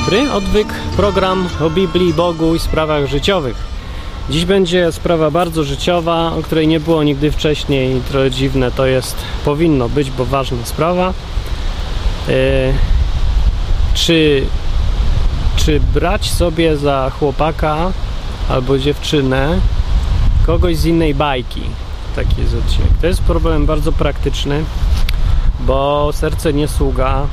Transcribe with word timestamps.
dobry, 0.00 0.32
odwyk, 0.32 0.68
program 0.96 1.48
o 1.60 1.70
Biblii, 1.70 2.14
Bogu 2.14 2.54
i 2.54 2.58
sprawach 2.58 3.06
życiowych. 3.06 3.56
Dziś 4.30 4.44
będzie 4.44 4.92
sprawa 4.92 5.30
bardzo 5.30 5.64
życiowa, 5.64 6.32
o 6.38 6.42
której 6.42 6.68
nie 6.68 6.80
było 6.80 7.02
nigdy 7.02 7.30
wcześniej. 7.30 8.00
Trochę 8.08 8.30
dziwne 8.30 8.70
to 8.70 8.86
jest, 8.86 9.16
powinno 9.44 9.88
być, 9.88 10.10
bo 10.10 10.24
ważna 10.24 10.64
sprawa. 10.64 11.12
Yy, 12.28 12.34
czy, 13.94 14.46
czy 15.56 15.80
brać 15.80 16.30
sobie 16.30 16.76
za 16.76 17.10
chłopaka 17.18 17.92
albo 18.48 18.78
dziewczynę 18.78 19.58
kogoś 20.46 20.76
z 20.76 20.84
innej 20.84 21.14
bajki? 21.14 21.62
Taki 22.16 22.40
jest 22.40 22.54
odcinek. 22.54 22.90
To 23.00 23.06
jest 23.06 23.22
problem 23.22 23.66
bardzo 23.66 23.92
praktyczny, 23.92 24.64
bo 25.60 26.10
serce 26.12 26.52
nie 26.52 26.68
sługa 26.68 27.26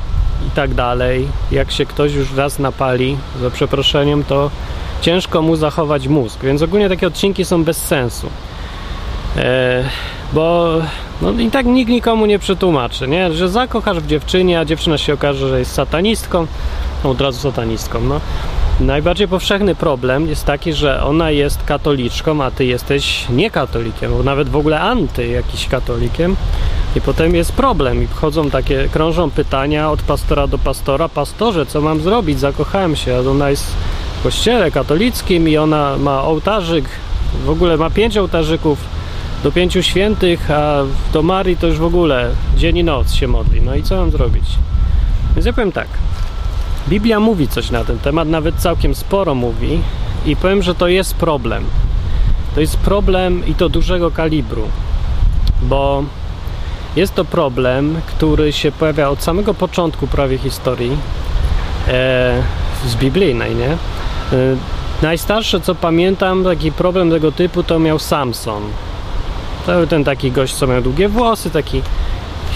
i 0.46 0.50
tak 0.50 0.74
dalej. 0.74 1.28
Jak 1.50 1.70
się 1.70 1.86
ktoś 1.86 2.14
już 2.14 2.34
raz 2.36 2.58
napali, 2.58 3.16
za 3.40 3.50
przeproszeniem, 3.50 4.24
to 4.24 4.50
ciężko 5.00 5.42
mu 5.42 5.56
zachować 5.56 6.08
mózg, 6.08 6.40
więc 6.42 6.62
ogólnie 6.62 6.88
takie 6.88 7.06
odcinki 7.06 7.44
są 7.44 7.64
bez 7.64 7.76
sensu. 7.76 8.28
E, 9.36 9.84
bo 10.32 10.74
no 11.22 11.32
i 11.32 11.50
tak 11.50 11.66
nikt 11.66 11.90
nikomu 11.90 12.26
nie 12.26 12.38
przetłumaczy, 12.38 13.08
nie? 13.08 13.32
że 13.32 13.48
zakochasz 13.48 13.98
w 13.98 14.06
dziewczynie, 14.06 14.60
a 14.60 14.64
dziewczyna 14.64 14.98
się 14.98 15.14
okaże, 15.14 15.48
że 15.48 15.58
jest 15.58 15.72
satanistką, 15.72 16.46
no 17.04 17.10
od 17.10 17.20
razu 17.20 17.40
satanistką. 17.40 18.00
No. 18.00 18.20
Najbardziej 18.80 19.28
powszechny 19.28 19.74
problem 19.74 20.26
jest 20.26 20.44
taki, 20.44 20.72
że 20.72 21.02
ona 21.02 21.30
jest 21.30 21.64
katoliczką, 21.64 22.44
a 22.44 22.50
ty 22.50 22.64
jesteś 22.64 23.26
niekatolikiem, 23.30 24.12
bo 24.12 24.22
nawet 24.22 24.48
w 24.48 24.56
ogóle 24.56 24.80
anty 24.80 25.26
jakiś 25.26 25.68
katolikiem. 25.68 26.36
I 26.96 27.00
potem 27.00 27.34
jest 27.34 27.52
problem 27.52 28.02
i 28.02 28.06
wchodzą 28.06 28.50
takie, 28.50 28.88
krążą 28.92 29.30
pytania 29.30 29.90
od 29.90 30.02
pastora 30.02 30.46
do 30.46 30.58
pastora. 30.58 31.08
Pastorze, 31.08 31.66
co 31.66 31.80
mam 31.80 32.00
zrobić? 32.00 32.40
Zakochałem 32.40 32.96
się, 32.96 33.30
ona 33.30 33.50
jest 33.50 33.64
w 34.20 34.22
kościele 34.22 34.70
katolickim 34.70 35.48
i 35.48 35.56
ona 35.56 35.96
ma 35.98 36.22
ołtarzyk, 36.22 36.84
w 37.44 37.50
ogóle 37.50 37.76
ma 37.76 37.90
pięć 37.90 38.16
ołtarzyków 38.16 38.78
do 39.42 39.52
pięciu 39.52 39.82
świętych, 39.82 40.50
a 40.50 40.82
do 41.12 41.22
Marii 41.22 41.56
to 41.56 41.66
już 41.66 41.78
w 41.78 41.84
ogóle 41.84 42.30
dzień 42.56 42.76
i 42.78 42.84
noc 42.84 43.12
się 43.12 43.28
modli. 43.28 43.62
No 43.62 43.74
i 43.74 43.82
co 43.82 43.96
mam 43.96 44.10
zrobić? 44.10 44.44
Więc 45.34 45.46
ja 45.46 45.52
powiem 45.52 45.72
tak. 45.72 45.88
Biblia 46.88 47.20
mówi 47.20 47.48
coś 47.48 47.70
na 47.70 47.84
ten 47.84 47.98
temat, 47.98 48.28
nawet 48.28 48.54
całkiem 48.56 48.94
sporo 48.94 49.34
mówi 49.34 49.80
i 50.26 50.36
powiem, 50.36 50.62
że 50.62 50.74
to 50.74 50.88
jest 50.88 51.14
problem. 51.14 51.64
To 52.54 52.60
jest 52.60 52.76
problem 52.76 53.46
i 53.46 53.54
to 53.54 53.68
dużego 53.68 54.10
kalibru, 54.10 54.68
bo 55.62 56.04
jest 56.98 57.14
to 57.14 57.24
problem, 57.24 58.00
który 58.06 58.52
się 58.52 58.72
pojawia 58.72 59.08
od 59.08 59.22
samego 59.22 59.54
początku 59.54 60.06
prawie 60.06 60.38
historii 60.38 60.96
e, 61.88 62.42
z 62.86 62.96
biblijnej, 62.96 63.54
nie? 63.54 63.70
E, 63.70 63.76
najstarsze, 65.02 65.60
co 65.60 65.74
pamiętam, 65.74 66.44
taki 66.44 66.72
problem 66.72 67.10
tego 67.10 67.32
typu 67.32 67.62
to 67.62 67.78
miał 67.78 67.98
Samson. 67.98 68.62
To 69.66 69.72
był 69.72 69.86
ten 69.86 70.04
taki 70.04 70.32
gość, 70.32 70.54
co 70.54 70.66
miał 70.66 70.82
długie 70.82 71.08
włosy, 71.08 71.50
taki 71.50 71.82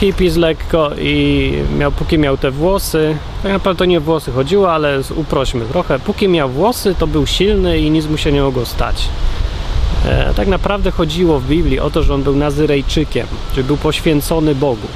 hippies 0.00 0.36
lekko 0.36 0.90
i 0.98 1.52
miał, 1.78 1.92
póki 1.92 2.18
miał 2.18 2.36
te 2.36 2.50
włosy, 2.50 3.16
tak 3.42 3.52
naprawdę 3.52 3.78
to 3.78 3.84
nie 3.84 4.00
włosy 4.00 4.32
chodziło, 4.32 4.72
ale 4.72 5.00
uprośmy 5.16 5.64
trochę, 5.64 5.98
póki 5.98 6.28
miał 6.28 6.48
włosy, 6.48 6.94
to 6.98 7.06
był 7.06 7.26
silny 7.26 7.78
i 7.78 7.91
nic 7.91 8.06
mu 8.06 8.16
się 8.16 8.32
nie 8.32 8.42
mogło 8.42 8.66
stać. 8.66 9.08
E, 10.04 10.34
tak 10.34 10.48
naprawdę 10.48 10.90
chodziło 10.90 11.40
w 11.40 11.46
Biblii 11.46 11.80
o 11.80 11.90
to, 11.90 12.02
że 12.02 12.14
on 12.14 12.22
był 12.22 12.36
Nazyrejczykiem, 12.36 13.26
że 13.56 13.64
był 13.64 13.76
poświęcony 13.76 14.54
Bogu. 14.54 14.88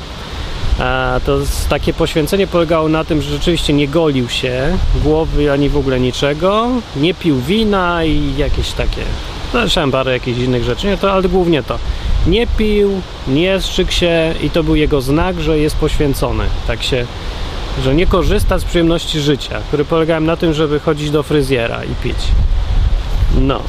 E, 0.80 1.20
to 1.26 1.38
takie 1.68 1.94
poświęcenie 1.94 2.46
polegało 2.46 2.88
na 2.88 3.04
tym, 3.04 3.22
że 3.22 3.30
rzeczywiście 3.30 3.72
nie 3.72 3.88
golił 3.88 4.28
się 4.28 4.78
głowy 5.02 5.52
ani 5.52 5.68
w 5.68 5.76
ogóle 5.76 6.00
niczego, 6.00 6.68
nie 6.96 7.14
pił 7.14 7.40
wina 7.40 8.04
i 8.04 8.36
jakieś 8.36 8.72
takie. 8.72 9.02
Zresztą 9.52 9.90
parę 9.90 10.12
jakichś 10.12 10.38
innych 10.38 10.64
rzeczy, 10.64 10.86
nie, 10.86 10.96
to, 10.96 11.12
ale 11.12 11.28
głównie 11.28 11.62
to. 11.62 11.78
Nie 12.26 12.46
pił, 12.46 13.00
nie 13.28 13.60
strzygł 13.60 13.92
się 13.92 14.34
i 14.42 14.50
to 14.50 14.62
był 14.62 14.76
jego 14.76 15.00
znak, 15.00 15.40
że 15.40 15.58
jest 15.58 15.76
poświęcony. 15.76 16.44
Tak 16.66 16.82
się, 16.82 17.06
że 17.84 17.94
nie 17.94 18.06
korzysta 18.06 18.58
z 18.58 18.64
przyjemności 18.64 19.20
życia, 19.20 19.60
który 19.68 19.84
polegał 19.84 20.20
na 20.20 20.36
tym, 20.36 20.54
żeby 20.54 20.80
chodzić 20.80 21.10
do 21.10 21.22
fryzjera 21.22 21.84
i 21.84 21.94
pić. 22.02 22.16
No, 23.40 23.60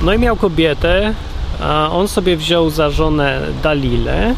no 0.00 0.14
i 0.14 0.18
miał 0.18 0.36
kobietę, 0.36 1.14
a 1.60 1.90
on 1.90 2.08
sobie 2.08 2.36
wziął 2.36 2.70
za 2.70 2.90
żonę 2.90 3.40
Dalilę 3.62 4.34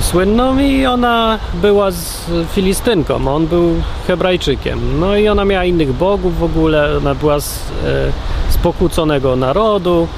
słynną 0.00 0.58
i 0.58 0.86
ona 0.86 1.38
była 1.54 1.90
z 1.90 2.30
Filistynką, 2.52 3.34
on 3.34 3.46
był 3.46 3.74
Hebrajczykiem. 4.06 5.00
No 5.00 5.16
i 5.16 5.28
ona 5.28 5.44
miała 5.44 5.64
innych 5.64 5.92
bogów 5.92 6.38
w 6.38 6.42
ogóle, 6.42 6.96
ona 6.96 7.14
była 7.14 7.40
z, 7.40 7.60
e, 7.84 8.52
z 8.52 8.56
pokłóconego 8.56 9.36
narodu. 9.36 10.08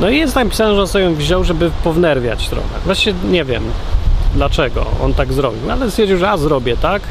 No 0.00 0.10
i 0.10 0.18
jest 0.18 0.34
napisane, 0.34 0.74
że 0.74 0.80
on 0.80 0.88
sobie 0.88 1.04
ją 1.04 1.14
wziął, 1.14 1.44
żeby 1.44 1.70
pownerwiać 1.84 2.48
trochę. 2.48 2.68
Właśnie 2.84 3.14
nie 3.30 3.44
wiem 3.44 3.62
dlaczego 4.34 4.86
on 5.02 5.14
tak 5.14 5.32
zrobił, 5.32 5.70
ale 5.70 5.90
stwierdził, 5.90 6.18
że 6.18 6.38
zrobię 6.38 6.76
tak. 6.76 7.02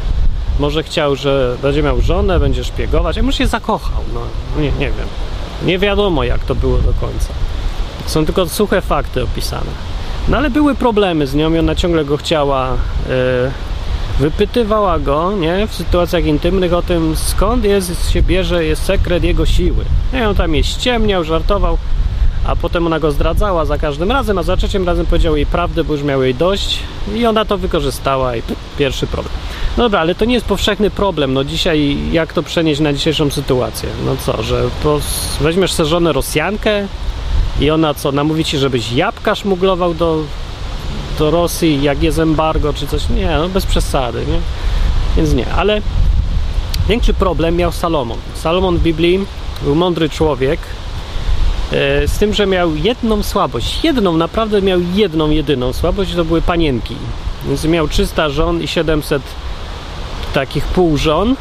Może 0.59 0.83
chciał, 0.83 1.15
że 1.15 1.55
będzie 1.61 1.83
miał 1.83 2.01
żonę, 2.01 2.39
będzie 2.39 2.63
szpiegować, 2.63 3.17
a 3.17 3.23
może 3.23 3.37
się 3.37 3.47
zakochał, 3.47 4.03
no 4.13 4.21
nie, 4.61 4.71
nie 4.71 4.91
wiem. 4.91 5.07
Nie 5.65 5.79
wiadomo, 5.79 6.23
jak 6.23 6.45
to 6.45 6.55
było 6.55 6.77
do 6.77 6.93
końca. 6.93 7.33
Są 8.05 8.25
tylko 8.25 8.49
suche 8.49 8.81
fakty 8.81 9.23
opisane. 9.23 9.71
No 10.27 10.37
ale 10.37 10.49
były 10.49 10.75
problemy 10.75 11.27
z 11.27 11.35
nią 11.35 11.53
i 11.53 11.59
ona 11.59 11.75
ciągle 11.75 12.05
go 12.05 12.17
chciała. 12.17 12.69
Yy, 13.09 13.51
wypytywała 14.19 14.99
go, 14.99 15.31
nie, 15.31 15.67
w 15.67 15.75
sytuacjach 15.75 16.25
intymnych 16.25 16.73
o 16.73 16.81
tym, 16.81 17.15
skąd 17.15 17.63
jest, 17.65 18.11
się 18.11 18.21
bierze, 18.21 18.65
jest 18.65 18.83
sekret 18.83 19.23
jego 19.23 19.45
siły. 19.45 19.85
I 20.13 20.21
on 20.21 20.35
tam 20.35 20.55
je 20.55 20.63
ściemniał, 20.63 21.23
żartował, 21.23 21.77
a 22.45 22.55
potem 22.55 22.85
ona 22.85 22.99
go 22.99 23.11
zdradzała 23.11 23.65
za 23.65 23.77
każdym 23.77 24.11
razem, 24.11 24.37
a 24.37 24.43
za 24.43 24.57
trzecim 24.57 24.85
razem 24.85 25.05
powiedział 25.05 25.35
jej 25.35 25.45
prawdę, 25.45 25.83
bo 25.83 25.93
już 25.93 26.03
miał 26.03 26.23
jej 26.23 26.35
dość 26.35 26.79
i 27.15 27.25
ona 27.25 27.45
to 27.45 27.57
wykorzystała 27.57 28.35
i 28.35 28.41
pierwszy 28.77 29.07
problem. 29.07 29.33
No 29.77 29.83
dobra, 29.83 29.99
ale 29.99 30.15
to 30.15 30.25
nie 30.25 30.33
jest 30.33 30.45
powszechny 30.45 30.89
problem. 30.89 31.33
No 31.33 31.43
dzisiaj, 31.43 31.97
jak 32.11 32.33
to 32.33 32.43
przenieść 32.43 32.81
na 32.81 32.93
dzisiejszą 32.93 33.29
sytuację? 33.29 33.89
No 34.05 34.15
co, 34.25 34.43
że 34.43 34.63
weźmiesz 35.41 35.73
sobie 35.73 35.89
żonę 35.89 36.13
Rosjankę 36.13 36.87
i 37.59 37.69
ona 37.69 37.93
co, 37.93 38.11
namówi 38.11 38.45
ci, 38.45 38.57
żebyś 38.57 38.91
jabłka 38.91 39.35
szmuglował 39.35 39.93
do, 39.93 40.23
do 41.19 41.31
Rosji, 41.31 41.83
jak 41.83 42.03
jest 42.03 42.19
embargo 42.19 42.73
czy 42.73 42.87
coś? 42.87 43.09
Nie, 43.09 43.37
no 43.37 43.49
bez 43.49 43.65
przesady, 43.65 44.19
nie? 44.19 44.39
Więc 45.17 45.33
nie, 45.33 45.53
ale 45.53 45.81
większy 46.89 47.13
problem 47.13 47.55
miał 47.55 47.71
Salomon. 47.71 48.17
Salomon 48.35 48.77
w 48.77 48.81
Biblii 48.81 49.25
był 49.61 49.75
mądry 49.75 50.09
człowiek, 50.09 50.59
z 52.07 52.17
tym, 52.19 52.33
że 52.33 52.45
miał 52.45 52.75
jedną 52.75 53.23
słabość. 53.23 53.83
Jedną, 53.83 54.17
naprawdę 54.17 54.61
miał 54.61 54.79
jedną, 54.95 55.29
jedyną 55.29 55.73
słabość, 55.73 56.13
to 56.15 56.25
były 56.25 56.41
panienki. 56.41 56.95
Więc 57.47 57.65
miał 57.65 57.87
300 57.87 58.29
żon 58.29 58.61
i 58.61 58.67
700 58.67 59.21
takich 60.33 60.65
półżon 60.65 61.35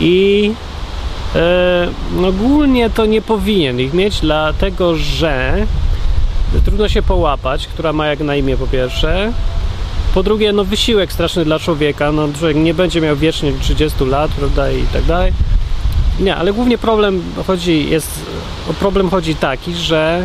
i 0.00 0.52
e, 1.34 1.88
no 2.12 2.28
ogólnie 2.28 2.90
to 2.90 3.06
nie 3.06 3.22
powinien 3.22 3.80
ich 3.80 3.94
mieć, 3.94 4.20
dlatego 4.20 4.96
że 4.96 5.66
trudno 6.64 6.88
się 6.88 7.02
połapać, 7.02 7.66
która 7.66 7.92
ma 7.92 8.06
jak 8.06 8.20
na 8.20 8.36
imię 8.36 8.56
po 8.56 8.66
pierwsze. 8.66 9.32
Po 10.14 10.22
drugie, 10.22 10.52
no 10.52 10.64
wysiłek 10.64 11.12
straszny 11.12 11.44
dla 11.44 11.58
człowieka, 11.58 12.12
no 12.12 12.28
człowiek 12.38 12.56
nie 12.56 12.74
będzie 12.74 13.00
miał 13.00 13.16
wiecznie 13.16 13.52
30 13.60 14.04
lat, 14.04 14.30
prawda, 14.30 14.70
i 14.70 14.82
tak 14.92 15.04
dalej. 15.04 15.32
Nie, 16.20 16.36
ale 16.36 16.52
głównie 16.52 16.78
problem 16.78 17.22
chodzi, 17.46 17.90
jest, 17.90 18.20
o 18.70 18.74
problem 18.74 19.10
chodzi 19.10 19.34
taki, 19.34 19.74
że 19.74 20.22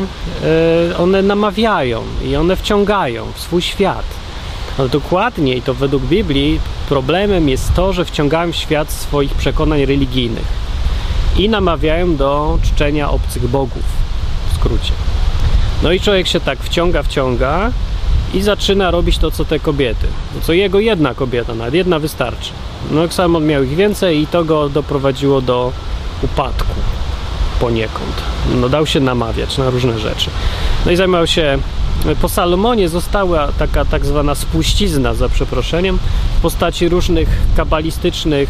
y, 0.92 0.98
one 0.98 1.22
namawiają 1.22 2.04
i 2.26 2.36
one 2.36 2.56
wciągają 2.56 3.26
w 3.36 3.40
swój 3.40 3.62
świat. 3.62 4.06
Ale 4.78 4.90
dokładniej 4.90 5.62
to 5.62 5.74
według 5.74 6.04
Biblii 6.04 6.60
problemem 6.90 7.50
jest 7.50 7.74
to, 7.74 7.94
że 7.94 8.06
wciągają 8.06 8.52
w 8.52 8.56
świat 8.56 8.92
swoich 8.92 9.34
przekonań 9.34 9.86
religijnych 9.86 10.46
i 11.38 11.50
namawiają 11.50 12.16
do 12.16 12.58
czczenia 12.64 13.10
obcych 13.10 13.48
bogów, 13.48 13.84
w 14.52 14.56
skrócie. 14.56 14.92
No 15.84 15.92
i 15.92 16.00
człowiek 16.00 16.28
się 16.28 16.40
tak 16.40 16.60
wciąga, 16.60 17.04
wciąga 17.04 17.72
i 18.34 18.42
zaczyna 18.42 18.92
robić 18.92 19.18
to, 19.18 19.32
co 19.32 19.46
te 19.46 19.60
kobiety. 19.60 20.08
To 20.34 20.42
co 20.42 20.54
jego 20.54 20.80
jedna 20.80 21.14
kobieta, 21.14 21.56
nawet 21.56 21.74
jedna 21.74 22.00
wystarczy. 22.00 22.52
No 22.92 23.08
Salmon 23.10 23.46
miał 23.46 23.64
ich 23.64 23.76
więcej 23.76 24.22
i 24.22 24.28
to 24.28 24.46
go 24.46 24.70
doprowadziło 24.70 25.42
do 25.42 25.72
upadku 26.24 26.76
poniekąd. 27.62 28.16
No 28.56 28.70
dał 28.70 28.86
się 28.86 29.00
namawiać 29.00 29.58
na 29.58 29.70
różne 29.70 30.00
rzeczy. 30.00 30.30
No 30.86 30.92
i 30.92 30.96
zajmował 30.96 31.28
się 31.28 31.58
po 32.22 32.30
Salomonie 32.30 32.90
została 32.90 33.48
taka 33.48 33.86
tak 33.86 34.06
zwana 34.06 34.36
spuścizna, 34.36 35.14
za 35.14 35.30
przeproszeniem, 35.30 36.00
w 36.38 36.42
postaci 36.42 36.90
różnych 36.90 37.30
kabalistycznych 37.56 38.50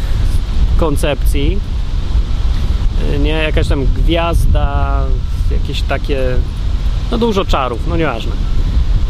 koncepcji. 0.76 1.58
Nie, 3.20 3.30
jakaś 3.30 3.68
tam 3.68 3.84
gwiazda, 3.84 5.00
jakieś 5.50 5.82
takie, 5.82 6.20
no 7.10 7.18
dużo 7.18 7.44
czarów, 7.44 7.80
no 7.88 7.96
nieważne. 7.96 8.32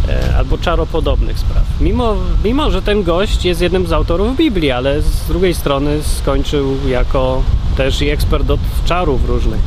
e, 0.09 0.37
albo 0.37 0.59
czaropodobnych 0.59 1.39
spraw. 1.39 1.63
Mimo, 1.81 2.17
mimo, 2.45 2.71
że 2.71 2.83
ten 2.83 3.03
gość 3.03 3.45
jest 3.45 3.61
jednym 3.61 3.87
z 3.87 3.93
autorów 3.93 4.37
Biblii, 4.37 4.71
ale 4.71 5.03
z 5.03 5.27
drugiej 5.29 5.55
strony 5.55 6.03
skończył 6.03 6.77
jako 6.89 7.43
też 7.77 8.03
i 8.03 8.09
ekspert 8.09 8.51
od 8.51 8.61
czarów 8.85 9.29
różnych. 9.29 9.61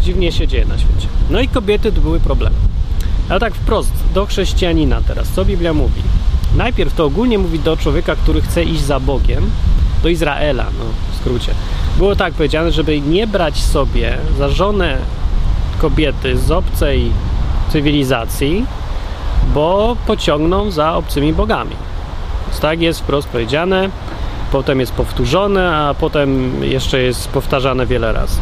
Dziwnie 0.00 0.32
się 0.32 0.48
dzieje 0.48 0.64
na 0.64 0.78
świecie. 0.78 1.08
No 1.30 1.40
i 1.40 1.48
kobiety 1.48 1.92
to 1.92 2.00
były 2.00 2.20
problemy. 2.20 2.56
Ale 3.28 3.40
tak 3.40 3.54
wprost, 3.54 3.92
do 4.14 4.26
chrześcijanina 4.26 5.00
teraz, 5.06 5.28
co 5.28 5.44
Biblia 5.44 5.72
mówi? 5.72 6.02
Najpierw 6.56 6.94
to 6.94 7.04
ogólnie 7.04 7.38
mówi 7.38 7.58
do 7.58 7.76
człowieka, 7.76 8.16
który 8.16 8.42
chce 8.42 8.64
iść 8.64 8.80
za 8.80 9.00
Bogiem, 9.00 9.50
do 10.02 10.08
Izraela, 10.08 10.64
no 10.64 10.84
w 11.12 11.16
skrócie. 11.16 11.52
Było 11.98 12.16
tak 12.16 12.34
powiedziane, 12.34 12.72
żeby 12.72 13.00
nie 13.00 13.26
brać 13.26 13.62
sobie 13.62 14.18
za 14.38 14.48
żonę 14.48 14.96
kobiety 15.80 16.38
z 16.38 16.50
obcej 16.50 17.10
cywilizacji, 17.68 18.66
bo 19.54 19.96
pociągną 20.06 20.70
za 20.70 20.94
obcymi 20.94 21.32
bogami. 21.32 21.76
Więc 22.46 22.60
tak 22.60 22.80
jest 22.80 23.00
wprost 23.00 23.28
powiedziane, 23.28 23.90
potem 24.52 24.80
jest 24.80 24.92
powtórzone, 24.92 25.76
a 25.76 25.94
potem 25.94 26.52
jeszcze 26.64 27.00
jest 27.00 27.28
powtarzane 27.28 27.86
wiele 27.86 28.12
razy. 28.12 28.40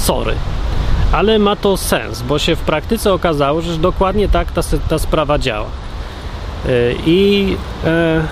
Sorry. 0.00 0.34
Ale 1.12 1.38
ma 1.38 1.56
to 1.56 1.76
sens, 1.76 2.22
bo 2.22 2.38
się 2.38 2.56
w 2.56 2.60
praktyce 2.60 3.12
okazało, 3.12 3.60
że 3.60 3.78
dokładnie 3.78 4.28
tak 4.28 4.52
ta, 4.52 4.60
ta 4.88 4.98
sprawa 4.98 5.38
działa. 5.38 5.66
Yy, 6.64 6.96
I 7.06 7.56
e, 7.84 8.22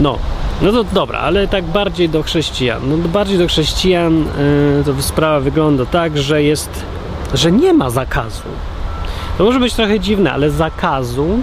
no, 0.00 0.18
no 0.62 0.72
to 0.72 0.84
dobra, 0.84 1.18
ale 1.18 1.48
tak 1.48 1.64
bardziej 1.64 2.08
do 2.08 2.22
chrześcijan. 2.22 2.80
No 2.88 3.08
bardziej 3.08 3.38
do 3.38 3.46
chrześcijan 3.46 4.18
yy, 4.18 4.84
to 4.84 5.02
sprawa 5.02 5.40
wygląda 5.40 5.86
tak, 5.86 6.18
że 6.18 6.42
jest, 6.42 6.84
że 7.34 7.52
nie 7.52 7.74
ma 7.74 7.90
zakazu. 7.90 8.42
To 9.38 9.44
może 9.44 9.60
być 9.60 9.74
trochę 9.74 10.00
dziwne, 10.00 10.32
ale 10.32 10.50
zakazu 10.50 11.38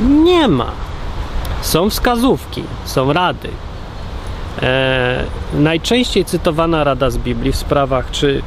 nie 0.00 0.48
ma. 0.48 0.70
Są 1.62 1.90
wskazówki, 1.90 2.62
są 2.84 3.12
rady. 3.12 3.48
E, 4.62 5.24
najczęściej 5.54 6.24
cytowana 6.24 6.84
rada 6.84 7.10
z 7.10 7.18
Biblii 7.18 7.52
w 7.52 7.56
sprawach, 7.56 8.10
czy 8.10 8.42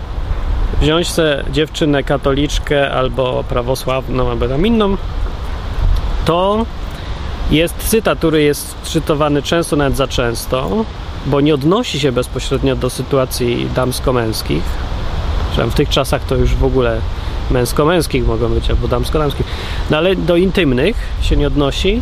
wziąć 0.82 1.08
sobie 1.08 1.44
dziewczynę 1.52 2.04
katoliczkę 2.04 2.92
albo 2.92 3.44
prawosławną, 3.50 4.30
albo 4.30 4.48
tam 4.48 4.68
inną, 4.68 4.98
to 6.26 6.66
jest 7.52 7.76
cytat, 7.78 8.18
który 8.18 8.44
jest 8.44 8.76
cytowany 8.84 9.42
często, 9.42 9.76
nawet 9.76 9.98
za 9.98 10.08
często, 10.08 10.86
bo 11.26 11.42
nie 11.42 11.54
odnosi 11.54 12.00
się 12.00 12.12
bezpośrednio 12.12 12.76
do 12.76 12.90
sytuacji 12.90 13.70
damsko-męskich. 13.76 14.64
W 15.58 15.74
tych 15.74 15.90
czasach 15.90 16.24
to 16.24 16.36
już 16.36 16.56
w 16.56 16.64
ogóle 16.64 17.02
męsko-męskich 17.52 18.28
mogą 18.28 18.50
być, 18.50 18.70
albo 18.70 18.88
damsko-damskich. 18.88 19.46
No 19.90 19.98
ale 19.98 20.16
do 20.16 20.36
intymnych 20.36 20.96
się 21.22 21.36
nie 21.36 21.48
odnosi, 21.48 22.02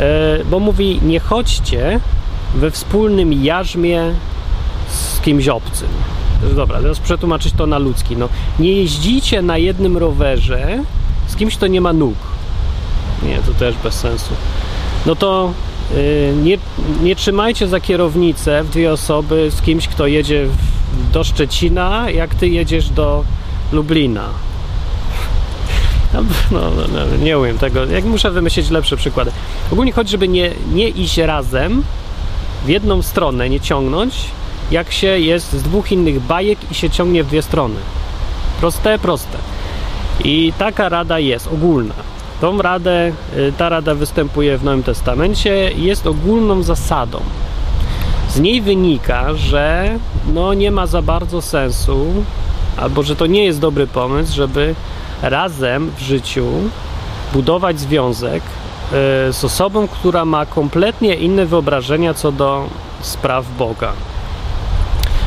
e, 0.00 0.44
bo 0.44 0.60
mówi: 0.60 1.00
Nie 1.02 1.20
chodźcie 1.20 2.00
we 2.54 2.70
wspólnym 2.70 3.32
jarzmie 3.32 4.14
z 4.88 5.20
kimś 5.20 5.48
obcym. 5.48 5.88
Dobra, 6.56 6.80
teraz 6.80 6.98
przetłumaczyć 6.98 7.54
to 7.56 7.66
na 7.66 7.78
ludzki. 7.78 8.16
No, 8.16 8.28
nie 8.58 8.72
jeździcie 8.72 9.42
na 9.42 9.58
jednym 9.58 9.96
rowerze 9.96 10.84
z 11.26 11.36
kimś, 11.36 11.56
kto 11.56 11.66
nie 11.66 11.80
ma 11.80 11.92
nóg. 11.92 12.14
Nie, 13.22 13.38
to 13.38 13.52
też 13.52 13.74
bez 13.82 13.94
sensu. 13.94 14.34
No 15.06 15.16
to 15.16 15.52
yy, 15.94 16.34
nie, 16.42 16.58
nie 17.02 17.16
trzymajcie 17.16 17.68
za 17.68 17.80
kierownicę 17.80 18.62
w 18.64 18.70
dwie 18.70 18.92
osoby 18.92 19.50
z 19.50 19.62
kimś, 19.62 19.88
kto 19.88 20.06
jedzie 20.06 20.46
w, 20.46 21.12
do 21.12 21.24
Szczecina, 21.24 22.10
jak 22.10 22.34
ty 22.34 22.48
jedziesz 22.48 22.88
do 22.88 23.24
Lublina. 23.72 24.28
No, 26.14 26.22
no, 26.50 26.70
no, 26.92 27.16
nie 27.16 27.38
umiem 27.38 27.58
tego. 27.58 27.84
Jak 27.84 28.04
muszę 28.04 28.30
wymyślić 28.30 28.70
lepsze 28.70 28.96
przykłady. 28.96 29.30
Ogólnie 29.72 29.92
chodzi, 29.92 30.10
żeby 30.10 30.28
nie, 30.28 30.50
nie 30.72 30.88
iść 30.88 31.18
razem 31.18 31.82
w 32.66 32.68
jedną 32.68 33.02
stronę, 33.02 33.50
nie 33.50 33.60
ciągnąć, 33.60 34.14
jak 34.70 34.92
się 34.92 35.06
jest 35.06 35.52
z 35.52 35.62
dwóch 35.62 35.92
innych 35.92 36.20
bajek 36.20 36.58
i 36.70 36.74
się 36.74 36.90
ciągnie 36.90 37.24
w 37.24 37.26
dwie 37.26 37.42
strony. 37.42 37.74
Proste, 38.60 38.98
proste. 38.98 39.38
I 40.24 40.52
taka 40.58 40.88
rada 40.88 41.18
jest 41.18 41.46
ogólna. 41.46 41.94
Tą 42.40 42.62
radę, 42.62 43.12
y, 43.36 43.52
ta 43.58 43.68
rada 43.68 43.94
występuje 43.94 44.58
w 44.58 44.64
Nowym 44.64 44.82
Testamencie 44.82 45.72
i 45.72 45.82
jest 45.82 46.06
ogólną 46.06 46.62
zasadą. 46.62 47.20
Z 48.28 48.40
niej 48.40 48.60
wynika, 48.62 49.34
że 49.34 49.98
no 50.34 50.54
nie 50.54 50.70
ma 50.70 50.86
za 50.86 51.02
bardzo 51.02 51.42
sensu, 51.42 52.06
albo 52.76 53.02
że 53.02 53.16
to 53.16 53.26
nie 53.26 53.44
jest 53.44 53.60
dobry 53.60 53.86
pomysł, 53.86 54.34
żeby 54.34 54.74
razem 55.22 55.90
w 55.96 56.00
życiu 56.00 56.46
budować 57.32 57.80
związek 57.80 58.42
z 59.30 59.44
osobą, 59.44 59.88
która 59.88 60.24
ma 60.24 60.46
kompletnie 60.46 61.14
inne 61.14 61.46
wyobrażenia 61.46 62.14
co 62.14 62.32
do 62.32 62.68
spraw 63.00 63.44
Boga. 63.58 63.92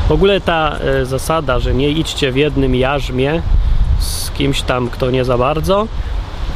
W 0.08 0.12
ogóle 0.12 0.40
ta 0.40 0.76
y, 1.02 1.06
zasada, 1.06 1.58
że 1.58 1.74
nie 1.74 1.90
idźcie 1.90 2.32
w 2.32 2.36
jednym 2.36 2.74
jarzmie 2.74 3.42
z 3.98 4.30
kimś 4.30 4.62
tam, 4.62 4.88
kto 4.88 5.10
nie 5.10 5.24
za 5.24 5.38
bardzo, 5.38 5.86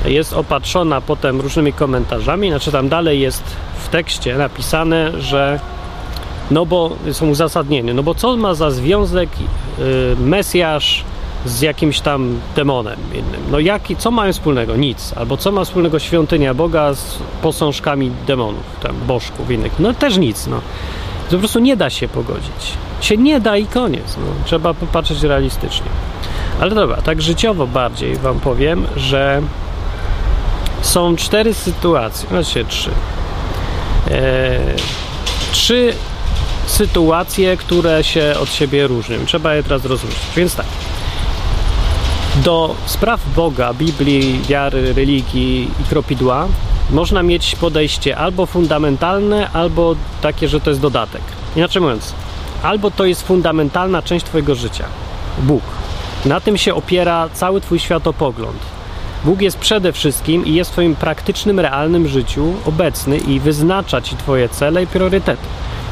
jest 0.05 0.33
opatrzona 0.33 1.01
potem 1.01 1.41
różnymi 1.41 1.73
komentarzami. 1.73 2.51
Znaczy, 2.51 2.73
tam 2.73 2.89
dalej 2.89 3.21
jest 3.21 3.43
w 3.85 3.89
tekście 3.89 4.39
napisane, 4.39 5.21
że 5.21 5.61
no 6.51 6.67
bo 6.67 6.97
są 7.13 7.29
uzasadnienie, 7.29 7.95
no 7.95 8.03
bo 8.03 8.15
co 8.15 8.37
ma 8.37 8.55
za 8.55 8.71
związek 8.71 9.29
y, 9.79 10.17
Mesjasz 10.21 11.05
z 11.45 11.61
jakimś 11.61 12.01
tam 12.01 12.41
demonem 12.57 12.99
innym. 13.13 13.43
No 13.51 13.59
jaki, 13.59 13.97
co 13.97 14.11
mają 14.11 14.33
wspólnego? 14.33 14.77
Nic. 14.77 15.13
Albo 15.17 15.37
co 15.37 15.53
ma 15.53 15.65
wspólnego 15.65 15.99
świątynia 15.99 16.55
Boga 16.55 16.95
z 16.95 17.19
posążkami 17.43 18.11
demonów, 18.27 18.63
tam 18.83 18.97
bożków 19.07 19.51
innych? 19.51 19.73
No 19.79 19.95
też 19.95 20.17
nic, 20.17 20.47
no. 20.47 20.61
To 21.31 21.31
po 21.31 21.39
prostu 21.39 21.59
nie 21.59 21.77
da 21.77 21.91
się 21.91 22.09
pogodzić. 22.09 22.73
Się 23.01 23.17
nie 23.17 23.41
da 23.41 23.57
i 23.57 23.67
koniec. 23.67 24.17
No. 24.17 24.45
Trzeba 24.45 24.75
popatrzeć 24.75 25.23
realistycznie. 25.23 25.87
Ale 26.61 26.75
dobra, 26.75 26.97
tak 26.97 27.23
życiowo 27.23 27.67
bardziej 27.67 28.17
wam 28.17 28.41
powiem, 28.41 28.87
że 28.97 29.43
są 30.83 31.17
cztery 31.17 31.55
sytuacje, 31.55 32.29
znaczy 32.29 32.65
trzy. 32.65 32.91
Eee, 34.11 34.75
trzy 35.53 35.95
sytuacje, 36.67 37.57
które 37.57 38.05
się 38.05 38.35
od 38.43 38.53
siebie 38.53 38.87
różnią. 38.87 39.17
Trzeba 39.27 39.55
je 39.55 39.63
teraz 39.63 39.85
rozróżnić. 39.85 40.21
Więc 40.37 40.57
tak. 40.57 40.67
Do 42.43 42.75
spraw 42.87 43.21
Boga, 43.37 43.75
Biblii, 43.75 44.41
wiary, 44.49 44.93
religii 44.93 45.71
i 45.81 45.85
kropidła 45.85 46.49
można 46.91 47.23
mieć 47.23 47.57
podejście 47.57 48.17
albo 48.17 48.47
fundamentalne, 48.47 49.51
albo 49.51 49.97
takie, 50.23 50.49
że 50.49 50.61
to 50.61 50.71
jest 50.71 50.83
dodatek. 50.83 51.23
Inaczej 51.57 51.83
mówiąc, 51.83 52.15
albo 52.63 52.91
to 52.91 53.05
jest 53.05 53.27
fundamentalna 53.27 54.03
część 54.03 54.27
Twojego 54.27 54.55
życia. 54.55 54.85
Bóg. 55.39 55.63
Na 56.25 56.41
tym 56.41 56.59
się 56.59 56.75
opiera 56.75 57.29
cały 57.35 57.61
Twój 57.61 57.79
światopogląd. 57.79 58.59
Bóg 59.25 59.41
jest 59.41 59.59
przede 59.59 59.93
wszystkim 59.93 60.47
i 60.47 60.55
jest 60.55 60.71
w 60.71 60.73
Twoim 60.73 60.97
praktycznym, 60.97 61.61
realnym 61.61 62.09
życiu 62.09 62.55
obecny 62.67 63.19
i 63.19 63.41
wyznacza 63.41 64.01
Ci 64.01 64.17
Twoje 64.17 64.49
cele 64.49 64.83
i 64.83 64.87
priorytety. 64.87 65.47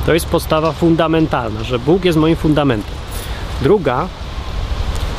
To 0.06 0.14
jest 0.14 0.26
postawa 0.26 0.72
fundamentalna, 0.72 1.64
że 1.64 1.78
Bóg 1.78 2.04
jest 2.04 2.18
moim 2.18 2.36
fundamentem. 2.36 2.94
Druga 3.62 4.08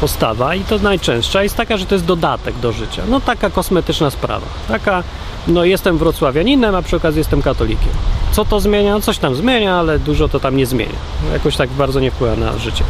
postawa, 0.03 0.55
i 0.55 0.63
to 0.63 0.77
najczęstsza, 0.77 1.43
jest 1.43 1.55
taka, 1.55 1.77
że 1.77 1.85
to 1.85 1.95
jest 1.95 2.05
dodatek 2.05 2.55
do 2.59 2.71
życia. 2.71 3.01
No 3.09 3.21
taka 3.21 3.49
kosmetyczna 3.49 4.09
sprawa. 4.09 4.45
Taka, 4.67 5.03
no 5.47 5.65
jestem 5.65 5.97
wrocławianinem, 5.97 6.75
a 6.75 6.81
przy 6.81 6.95
okazji 6.95 7.19
jestem 7.19 7.41
katolikiem. 7.41 7.89
Co 8.31 8.45
to 8.45 8.59
zmienia? 8.59 8.91
No 8.91 9.01
coś 9.01 9.17
tam 9.17 9.35
zmienia, 9.35 9.75
ale 9.75 9.99
dużo 9.99 10.27
to 10.27 10.39
tam 10.39 10.57
nie 10.57 10.65
zmienia. 10.65 10.95
Jakoś 11.33 11.55
tak 11.57 11.69
bardzo 11.69 11.99
nie 11.99 12.11
wpływa 12.11 12.35
na 12.35 12.57
życie. 12.57 12.83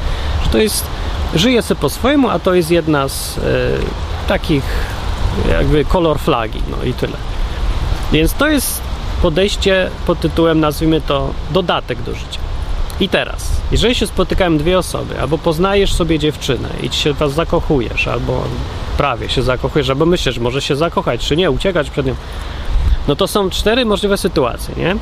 Że 0.44 0.50
to 0.50 0.58
jest, 0.58 0.86
żyję 1.36 1.62
sobie 1.62 1.82
po 1.82 1.90
swojemu, 1.90 2.30
a 2.30 2.40
to 2.40 2.54
jest 2.54 2.72
jedna 2.72 3.10
z 3.10 3.38
e, 3.38 3.42
takich 4.28 4.64
jakby 5.50 5.86
kolor 5.86 6.20
flagi, 6.20 6.62
no 6.72 6.84
i 6.84 6.94
tyle. 6.94 7.18
Więc 8.12 8.34
to 8.34 8.48
jest 8.48 8.82
podejście 9.22 9.90
pod 10.06 10.20
tytułem, 10.20 10.60
nazwijmy 10.60 11.02
to, 11.02 11.30
dodatek 11.52 12.02
do 12.02 12.16
życia. 12.16 12.40
I 13.04 13.10
teraz, 13.10 13.62
jeżeli 13.72 13.96
się 13.96 14.08
spotykają 14.08 14.58
dwie 14.58 14.78
osoby, 14.78 15.22
albo 15.22 15.38
poznajesz 15.38 15.94
sobie 15.94 16.20
dziewczynę 16.20 16.70
i 16.84 16.90
ci 16.90 17.00
się 17.00 17.14
was 17.14 17.34
zakochujesz, 17.34 18.08
albo 18.08 18.44
prawie 18.98 19.30
się 19.30 19.42
zakochujesz, 19.42 19.90
albo 19.90 20.06
myślisz, 20.06 20.40
może 20.40 20.62
się 20.62 20.76
zakochać, 20.76 21.28
czy 21.28 21.38
nie, 21.38 21.52
uciekać 21.52 21.90
przed 21.90 22.06
nią, 22.06 22.16
no 23.08 23.16
to 23.16 23.28
są 23.28 23.50
cztery 23.50 23.86
możliwe 23.86 24.18
sytuacje, 24.18 24.76
nie? 24.78 24.96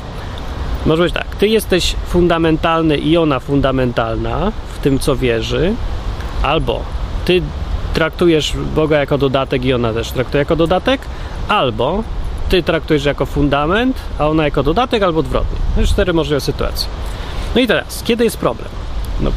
Może 0.86 1.02
być 1.02 1.14
tak, 1.14 1.36
ty 1.36 1.48
jesteś 1.48 1.94
fundamentalny 2.06 2.98
i 2.98 3.16
ona 3.16 3.40
fundamentalna 3.40 4.52
w 4.74 4.78
tym, 4.78 4.98
co 4.98 5.16
wierzy, 5.16 5.74
albo 6.42 6.82
ty 7.24 7.42
traktujesz 7.94 8.52
Boga 8.74 8.98
jako 8.98 9.18
dodatek 9.18 9.64
i 9.64 9.72
ona 9.72 9.92
też 9.92 10.10
traktuje 10.10 10.38
jako 10.38 10.56
dodatek, 10.56 11.00
albo 11.48 12.02
ty 12.48 12.62
traktujesz 12.62 13.04
jako 13.04 13.26
fundament, 13.26 13.96
a 14.18 14.28
ona 14.28 14.44
jako 14.44 14.62
dodatek, 14.62 15.02
albo 15.02 15.20
odwrotnie. 15.20 15.58
To 15.76 15.86
cztery 15.86 16.12
możliwe 16.12 16.40
sytuacje. 16.40 16.88
No 17.54 17.60
i 17.60 17.66
teraz, 17.66 18.02
kiedy 18.02 18.24
jest 18.24 18.36
problem? 18.36 18.68
No, 19.20 19.30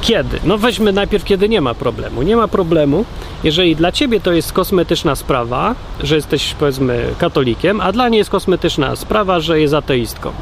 Kiedy? 0.00 0.40
No 0.44 0.58
weźmy 0.58 0.92
najpierw, 0.92 1.24
kiedy 1.24 1.48
nie 1.48 1.60
ma 1.60 1.74
problemu. 1.74 2.22
Nie 2.22 2.36
ma 2.36 2.48
problemu, 2.48 3.04
jeżeli 3.44 3.76
dla 3.76 3.92
ciebie 3.92 4.20
to 4.20 4.32
jest 4.32 4.52
kosmetyczna 4.52 5.16
sprawa, 5.16 5.74
że 6.02 6.16
jesteś 6.16 6.54
powiedzmy 6.54 7.04
katolikiem, 7.18 7.80
a 7.80 7.92
dla 7.92 8.08
niej 8.08 8.18
jest 8.18 8.30
kosmetyczna 8.30 8.96
sprawa, 8.96 9.40
że 9.40 9.60
jest 9.60 9.74
ateistką. 9.74 10.32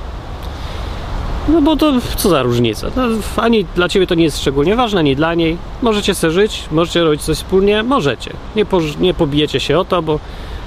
No 1.49 1.62
bo 1.62 1.76
to 1.76 1.93
co 2.16 2.28
za 2.28 2.43
różnica? 2.43 2.90
No, 2.97 3.02
ani 3.37 3.66
dla 3.76 3.88
ciebie 3.88 4.07
to 4.07 4.14
nie 4.14 4.25
jest 4.25 4.40
szczególnie 4.40 4.76
ważne, 4.76 5.00
ani 5.00 5.16
dla 5.16 5.35
niej. 5.35 5.57
Możecie 5.83 6.14
sobie 6.14 6.33
żyć, 6.33 6.62
możecie 6.73 7.04
robić 7.04 7.23
coś 7.23 7.37
wspólnie, 7.37 7.83
możecie. 7.83 8.31
Nie, 8.57 8.64
po, 8.64 8.81
nie 9.00 9.14
pobijecie 9.14 9.61
się 9.61 9.78
o 9.78 9.85
to, 9.85 10.02
bo 10.02 10.21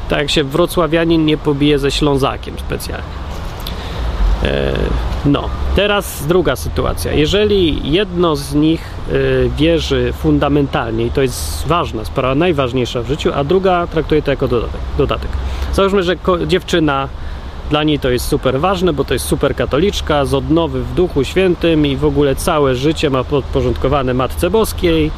tak 0.09 0.19
jak 0.19 0.29
się 0.29 0.43
wrocławianin 0.43 1.25
nie 1.25 1.37
pobije 1.37 1.79
ze 1.79 1.91
Ślązakiem 1.91 2.55
specjalnie. 2.59 3.26
E, 4.47 4.73
no, 5.25 5.49
teraz 5.75 6.25
druga 6.27 6.55
sytuacja. 6.55 7.13
Jeżeli 7.13 7.91
jedno 7.91 8.35
z 8.35 8.53
nich 8.53 8.81
e, 8.81 9.13
wierzy 9.49 10.13
fundamentalnie, 10.13 11.05
i 11.05 11.11
to 11.11 11.21
jest 11.21 11.67
ważna 11.67 12.05
sprawa, 12.05 12.35
najważniejsza 12.35 13.01
w 13.01 13.07
życiu, 13.07 13.31
a 13.35 13.43
druga 13.43 13.87
traktuje 13.87 14.21
to 14.21 14.31
jako 14.31 14.47
dodatek. 14.97 15.29
Załóżmy, 15.73 16.03
że 16.03 16.15
dziewczyna 16.47 17.07
dla 17.69 17.83
niej 17.83 17.99
to 17.99 18.09
jest 18.09 18.27
super 18.27 18.59
ważne, 18.59 18.93
bo 18.93 19.03
to 19.03 19.13
jest 19.13 19.25
super 19.25 19.55
katoliczka, 19.55 20.25
z 20.25 20.33
odnowy 20.33 20.83
w 20.83 20.93
Duchu 20.93 21.23
Świętym 21.23 21.85
i 21.85 21.97
w 21.97 22.05
ogóle 22.05 22.35
całe 22.35 22.75
życie 22.75 23.09
ma 23.09 23.23
podporządkowane 23.23 24.13
Matce 24.13 24.49
Boskiej 24.49 25.11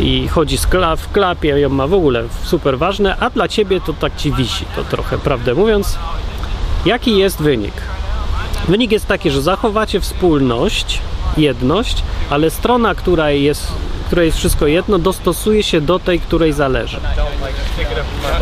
i 0.00 0.28
chodzi 0.28 0.58
w 0.96 1.12
klapie, 1.12 1.48
ją 1.48 1.68
ma 1.68 1.86
w 1.86 1.94
ogóle 1.94 2.24
super 2.42 2.78
ważne, 2.78 3.16
a 3.16 3.30
dla 3.30 3.48
ciebie 3.48 3.80
to 3.80 3.92
tak 3.92 4.16
ci 4.16 4.32
wisi, 4.32 4.64
to 4.76 4.84
trochę 4.84 5.18
prawdę 5.18 5.54
mówiąc. 5.54 5.98
Jaki 6.86 7.16
jest 7.16 7.42
wynik? 7.42 7.95
Wynik 8.68 8.92
jest 8.92 9.06
taki, 9.06 9.30
że 9.30 9.42
zachowacie 9.42 10.00
wspólność, 10.00 11.00
jedność, 11.36 12.02
ale 12.30 12.50
strona, 12.50 12.94
która 12.94 13.30
jest, 13.30 13.72
której 14.06 14.26
jest 14.26 14.38
wszystko 14.38 14.66
jedno, 14.66 14.98
dostosuje 14.98 15.62
się 15.62 15.80
do 15.80 15.98
tej, 15.98 16.20
której 16.20 16.52
zależy. 16.52 17.00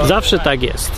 Zawsze 0.04 0.38
tak 0.38 0.62
jest. 0.62 0.92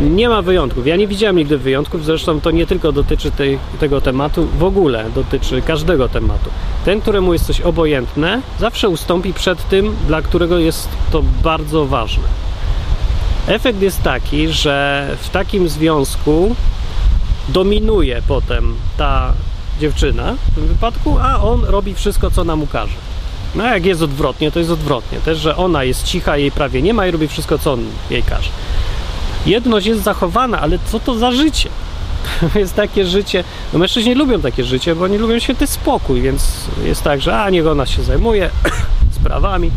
Nie 0.00 0.28
ma 0.28 0.42
wyjątków. 0.42 0.86
Ja 0.86 0.96
nie 0.96 1.06
widziałem 1.06 1.36
nigdy 1.36 1.58
wyjątków, 1.58 2.04
zresztą 2.04 2.40
to 2.40 2.50
nie 2.50 2.66
tylko 2.66 2.92
dotyczy 2.92 3.30
tej, 3.30 3.58
tego 3.80 4.00
tematu, 4.00 4.48
w 4.58 4.64
ogóle 4.64 5.04
dotyczy 5.14 5.62
każdego 5.62 6.08
tematu. 6.08 6.50
Ten, 6.84 7.00
któremu 7.00 7.32
jest 7.32 7.46
coś 7.46 7.60
obojętne, 7.60 8.40
zawsze 8.60 8.88
ustąpi 8.88 9.32
przed 9.32 9.68
tym, 9.68 9.96
dla 10.06 10.22
którego 10.22 10.58
jest 10.58 10.88
to 11.12 11.22
bardzo 11.42 11.86
ważne. 11.86 12.24
Efekt 13.46 13.82
jest 13.82 14.02
taki, 14.02 14.48
że 14.48 15.08
w 15.20 15.30
takim 15.30 15.68
związku 15.68 16.56
dominuje 17.48 18.22
potem 18.28 18.74
ta 18.96 19.32
dziewczyna 19.80 20.34
w 20.52 20.54
tym 20.54 20.66
wypadku, 20.66 21.18
a 21.22 21.42
on 21.42 21.64
robi 21.64 21.94
wszystko, 21.94 22.30
co 22.30 22.44
nam 22.44 22.62
ukaże. 22.62 22.94
No 23.54 23.64
jak 23.64 23.86
jest 23.86 24.02
odwrotnie, 24.02 24.52
to 24.52 24.58
jest 24.58 24.70
odwrotnie. 24.70 25.18
Też, 25.18 25.38
że 25.38 25.56
ona 25.56 25.84
jest 25.84 26.04
cicha, 26.04 26.36
jej 26.36 26.50
prawie 26.50 26.82
nie 26.82 26.94
ma 26.94 27.06
i 27.06 27.10
robi 27.10 27.28
wszystko, 27.28 27.58
co 27.58 27.72
on 27.72 27.84
jej 28.10 28.22
każe. 28.22 28.50
Jedność 29.46 29.86
jest 29.86 30.02
zachowana, 30.02 30.60
ale 30.60 30.78
co 30.86 31.00
to 31.00 31.14
za 31.14 31.32
życie? 31.32 31.68
jest 32.54 32.74
takie 32.74 33.06
życie, 33.06 33.44
no 33.72 33.78
mężczyźni 33.78 34.14
lubią 34.14 34.40
takie 34.40 34.64
życie, 34.64 34.94
bo 34.94 35.04
oni 35.04 35.18
lubią 35.18 35.38
święty 35.38 35.66
spokój, 35.66 36.22
więc 36.22 36.66
jest 36.84 37.02
tak, 37.02 37.22
że 37.22 37.38
a 37.38 37.50
niech 37.50 37.66
ona 37.66 37.86
się 37.86 38.02
zajmuje 38.02 38.50
sprawami, 39.20 39.70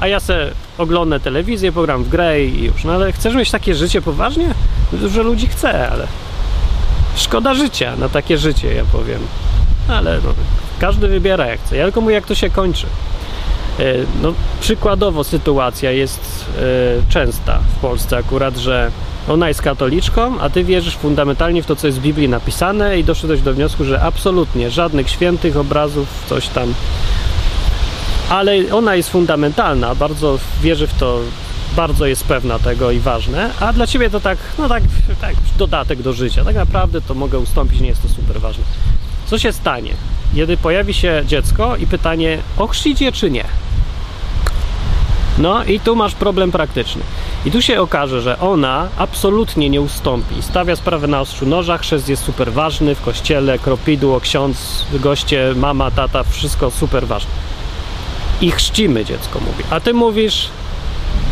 a 0.00 0.06
ja 0.06 0.20
se 0.20 0.50
oglądam 0.78 1.20
telewizję, 1.20 1.72
pogram 1.72 2.04
w 2.04 2.08
grę 2.08 2.44
i 2.44 2.64
już. 2.64 2.84
No 2.84 2.92
ale 2.92 3.12
chcesz 3.12 3.34
mieć 3.34 3.50
takie 3.50 3.74
życie 3.74 4.02
poważnie? 4.02 4.54
Dużo 4.92 5.22
ludzi 5.22 5.46
chce, 5.46 5.90
ale 5.90 6.06
szkoda 7.16 7.54
życia 7.54 7.96
na 7.96 8.08
takie 8.08 8.38
życie, 8.38 8.74
ja 8.74 8.84
powiem. 8.92 9.20
Ale 9.88 10.20
no, 10.24 10.34
każdy 10.78 11.08
wybiera 11.08 11.46
jak 11.46 11.60
chce. 11.60 11.76
Ja 11.76 11.84
tylko 11.84 12.00
mówię, 12.00 12.14
jak 12.14 12.26
to 12.26 12.34
się 12.34 12.50
kończy. 12.50 12.86
E, 13.78 13.84
no, 14.22 14.32
przykładowo 14.60 15.24
sytuacja 15.24 15.90
jest 15.90 16.44
e, 16.58 17.12
częsta 17.12 17.58
w 17.76 17.80
Polsce 17.80 18.16
akurat, 18.16 18.56
że 18.56 18.90
ona 19.28 19.48
jest 19.48 19.62
katoliczką, 19.62 20.40
a 20.40 20.50
ty 20.50 20.64
wierzysz 20.64 20.96
fundamentalnie 20.96 21.62
w 21.62 21.66
to, 21.66 21.76
co 21.76 21.86
jest 21.86 21.98
w 21.98 22.02
Biblii 22.02 22.28
napisane 22.28 22.98
i 22.98 23.04
doszedłeś 23.04 23.40
do 23.40 23.54
wniosku, 23.54 23.84
że 23.84 24.02
absolutnie 24.02 24.70
żadnych 24.70 25.10
świętych 25.10 25.56
obrazów, 25.56 26.08
coś 26.28 26.48
tam. 26.48 26.74
Ale 28.28 28.54
ona 28.72 28.94
jest 28.94 29.10
fundamentalna, 29.10 29.94
bardzo 29.94 30.38
wierzy 30.62 30.86
w 30.86 30.94
to, 30.94 31.20
bardzo 31.76 32.06
jest 32.06 32.24
pewna 32.24 32.58
tego 32.58 32.90
i 32.90 32.98
ważne, 32.98 33.50
a 33.60 33.72
dla 33.72 33.86
ciebie 33.86 34.10
to 34.10 34.20
tak, 34.20 34.38
no 34.58 34.68
tak, 34.68 34.82
tak 35.20 35.34
dodatek 35.58 36.02
do 36.02 36.12
życia. 36.12 36.44
Tak 36.44 36.54
naprawdę 36.54 37.00
to 37.00 37.14
mogę 37.14 37.38
ustąpić, 37.38 37.80
nie 37.80 37.88
jest 37.88 38.02
to 38.02 38.08
super 38.08 38.40
ważne. 38.40 38.64
Co 39.26 39.38
się 39.38 39.52
stanie, 39.52 39.94
kiedy 40.34 40.56
pojawi 40.56 40.94
się 40.94 41.22
dziecko 41.26 41.76
i 41.76 41.86
pytanie, 41.86 42.38
ochrzcić 42.58 43.00
je 43.00 43.12
czy 43.12 43.30
nie? 43.30 43.44
No 45.38 45.64
i 45.64 45.80
tu 45.80 45.96
masz 45.96 46.14
problem 46.14 46.52
praktyczny. 46.52 47.02
I 47.44 47.50
tu 47.50 47.62
się 47.62 47.80
okaże, 47.80 48.22
że 48.22 48.38
ona 48.38 48.88
absolutnie 48.98 49.70
nie 49.70 49.80
ustąpi. 49.80 50.42
Stawia 50.42 50.76
sprawę 50.76 51.06
na 51.06 51.20
ostrzu 51.20 51.46
noża, 51.46 51.78
chrzest 51.78 52.08
jest 52.08 52.24
super 52.24 52.52
ważny 52.52 52.94
w 52.94 53.02
kościele, 53.02 53.58
kropidło, 53.58 54.20
ksiądz, 54.20 54.86
goście, 54.92 55.54
mama, 55.56 55.90
tata, 55.90 56.22
wszystko 56.22 56.70
super 56.70 57.06
ważne. 57.06 57.30
I 58.40 58.50
chrzcimy 58.50 59.04
dziecko, 59.04 59.40
mówi. 59.40 59.64
A 59.70 59.80
ty 59.80 59.94
mówisz, 59.94 60.48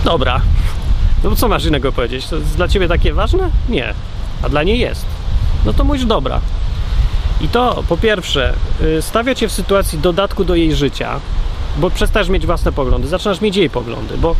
dobra, 0.05 0.41
no 1.25 1.37
co 1.37 1.49
masz 1.49 1.65
innego 1.65 1.93
powiedzieć? 1.93 2.27
To 2.27 2.37
jest 2.37 2.57
dla 2.57 2.69
ciebie 2.69 2.89
takie 2.89 3.13
ważne? 3.13 3.51
Nie. 3.69 3.95
A 4.43 4.49
dla 4.49 4.63
niej 4.63 4.79
jest. 4.79 5.07
No 5.65 5.73
to 5.73 5.85
mówisz, 5.85 6.05
dobra. 6.05 6.41
I 7.41 7.49
to 7.49 7.85
po 7.89 7.97
pierwsze 7.97 8.55
y, 8.83 9.03
stawia 9.03 9.35
cię 9.35 9.49
w 9.49 9.53
sytuacji 9.53 9.99
dodatku 9.99 10.45
do 10.45 10.55
jej 10.55 10.75
życia, 10.75 11.21
bo 11.77 11.91
przestajesz 11.91 12.29
mieć 12.29 12.47
własne 12.47 12.73
poglądy, 12.73 13.09
zaczynasz 13.09 13.41
mieć 13.41 13.57
jej 13.57 13.71
poglądy, 13.71 14.17
bo 14.19 14.37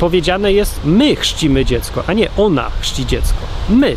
powiedziane 0.00 0.52
jest 0.52 0.80
my 0.84 1.16
chrzcimy 1.16 1.64
dziecko, 1.64 2.04
a 2.06 2.12
nie 2.12 2.28
ona 2.36 2.70
chrzci 2.80 3.06
dziecko. 3.06 3.38
My. 3.68 3.96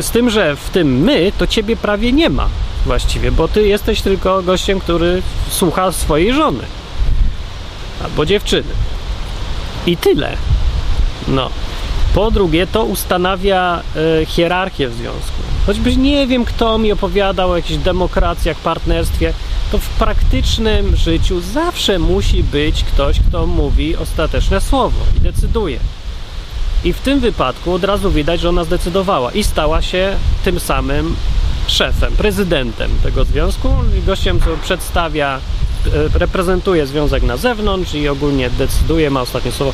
Z 0.00 0.10
tym, 0.10 0.30
że 0.30 0.56
w 0.56 0.70
tym 0.70 0.98
my 0.98 1.32
to 1.38 1.46
ciebie 1.46 1.76
prawie 1.76 2.12
nie 2.12 2.30
ma 2.30 2.48
właściwie, 2.86 3.32
bo 3.32 3.48
ty 3.48 3.66
jesteś 3.66 4.02
tylko 4.02 4.42
gościem, 4.42 4.80
który 4.80 5.22
słucha 5.50 5.92
swojej 5.92 6.32
żony 6.32 6.64
albo 8.04 8.26
dziewczyny. 8.26 8.68
I 9.86 9.96
tyle. 9.96 10.36
No. 11.28 11.50
Po 12.14 12.30
drugie, 12.30 12.66
to 12.66 12.84
ustanawia 12.84 13.82
y, 14.22 14.26
hierarchię 14.26 14.88
w 14.88 14.94
związku. 14.94 15.42
Choćbyś 15.66 15.96
nie 15.96 16.26
wiem, 16.26 16.44
kto 16.44 16.78
mi 16.78 16.92
opowiadał 16.92 17.50
o 17.50 17.56
jakichś 17.56 17.78
demokracjach, 17.78 18.56
partnerstwie, 18.56 19.32
to 19.72 19.78
w 19.78 19.88
praktycznym 19.88 20.96
życiu 20.96 21.40
zawsze 21.40 21.98
musi 21.98 22.42
być 22.42 22.84
ktoś, 22.84 23.20
kto 23.28 23.46
mówi 23.46 23.96
ostateczne 23.96 24.60
słowo 24.60 24.98
i 25.16 25.20
decyduje. 25.20 25.78
I 26.84 26.92
w 26.92 27.00
tym 27.00 27.20
wypadku 27.20 27.72
od 27.72 27.84
razu 27.84 28.10
widać, 28.10 28.40
że 28.40 28.48
ona 28.48 28.64
zdecydowała 28.64 29.32
i 29.32 29.44
stała 29.44 29.82
się 29.82 30.16
tym 30.44 30.60
samym 30.60 31.16
szefem, 31.66 32.12
prezydentem 32.12 32.90
tego 33.02 33.24
związku, 33.24 33.68
gościem, 34.06 34.40
który 34.40 34.56
przedstawia, 34.56 35.40
reprezentuje 36.14 36.86
związek 36.86 37.22
na 37.22 37.36
zewnątrz 37.36 37.94
i 37.94 38.08
ogólnie 38.08 38.50
decyduje, 38.50 39.10
ma 39.10 39.20
ostatnie 39.20 39.52
słowo. 39.52 39.72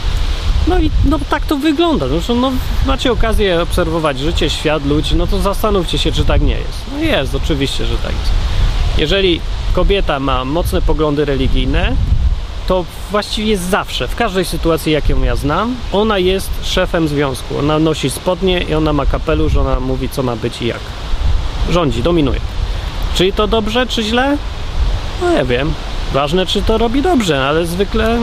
No 0.68 0.78
i 0.78 0.90
no, 1.04 1.18
tak 1.30 1.46
to 1.46 1.56
wygląda. 1.56 2.08
Zresztą 2.08 2.34
no, 2.34 2.52
macie 2.86 3.12
okazję 3.12 3.62
obserwować 3.62 4.18
życie, 4.18 4.50
świat, 4.50 4.86
ludzi, 4.86 5.16
no 5.16 5.26
to 5.26 5.38
zastanówcie 5.38 5.98
się, 5.98 6.12
czy 6.12 6.24
tak 6.24 6.42
nie 6.42 6.54
jest. 6.54 6.84
No 6.92 6.98
jest, 6.98 7.34
oczywiście, 7.34 7.86
że 7.86 7.96
tak 7.96 8.12
jest. 8.12 8.32
Jeżeli 8.98 9.40
kobieta 9.72 10.20
ma 10.20 10.44
mocne 10.44 10.82
poglądy 10.82 11.24
religijne, 11.24 11.92
to 12.66 12.84
właściwie 13.10 13.58
zawsze, 13.58 14.08
w 14.08 14.16
każdej 14.16 14.44
sytuacji, 14.44 14.92
jaką 14.92 15.22
ja 15.22 15.36
znam, 15.36 15.74
ona 15.92 16.18
jest 16.18 16.50
szefem 16.62 17.08
związku. 17.08 17.58
Ona 17.58 17.78
nosi 17.78 18.10
spodnie 18.10 18.60
i 18.60 18.74
ona 18.74 18.92
ma 18.92 19.06
kapelusz, 19.06 19.56
ona 19.56 19.80
mówi, 19.80 20.08
co 20.08 20.22
ma 20.22 20.36
być 20.36 20.62
i 20.62 20.66
jak. 20.66 20.80
Rządzi, 21.70 22.02
dominuje. 22.02 22.40
Czy 23.14 23.32
to 23.32 23.46
dobrze, 23.46 23.86
czy 23.86 24.02
źle? 24.02 24.36
No 25.20 25.30
ja 25.30 25.44
wiem. 25.44 25.74
Ważne, 26.12 26.46
czy 26.46 26.62
to 26.62 26.78
robi 26.78 27.02
dobrze, 27.02 27.46
ale 27.46 27.66
zwykle 27.66 28.18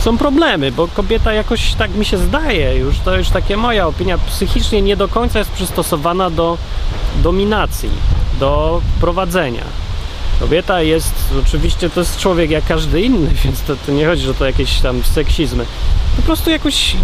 są 0.00 0.18
problemy, 0.18 0.72
bo 0.72 0.88
kobieta 0.88 1.32
jakoś, 1.32 1.74
tak 1.74 1.94
mi 1.94 2.04
się 2.04 2.18
zdaje 2.18 2.76
już, 2.76 2.98
to 2.98 3.16
już 3.16 3.28
takie 3.28 3.56
moja 3.56 3.86
opinia, 3.86 4.18
psychicznie 4.18 4.82
nie 4.82 4.96
do 4.96 5.08
końca 5.08 5.38
jest 5.38 5.50
przystosowana 5.50 6.30
do 6.30 6.58
dominacji, 7.22 7.90
do 8.40 8.80
prowadzenia. 9.00 9.64
Kobieta 10.40 10.82
jest, 10.82 11.14
oczywiście 11.46 11.90
to 11.90 12.00
jest 12.00 12.18
człowiek 12.18 12.50
jak 12.50 12.66
każdy 12.66 13.00
inny, 13.00 13.30
więc 13.44 13.62
to, 13.62 13.76
to 13.86 13.92
nie 13.92 14.06
chodzi, 14.06 14.22
że 14.22 14.34
to 14.34 14.46
jakieś 14.46 14.80
tam 14.80 15.04
seksizmy. 15.04 15.66
Po 16.16 16.22
prostu 16.22 16.50
jakoś 16.50 16.96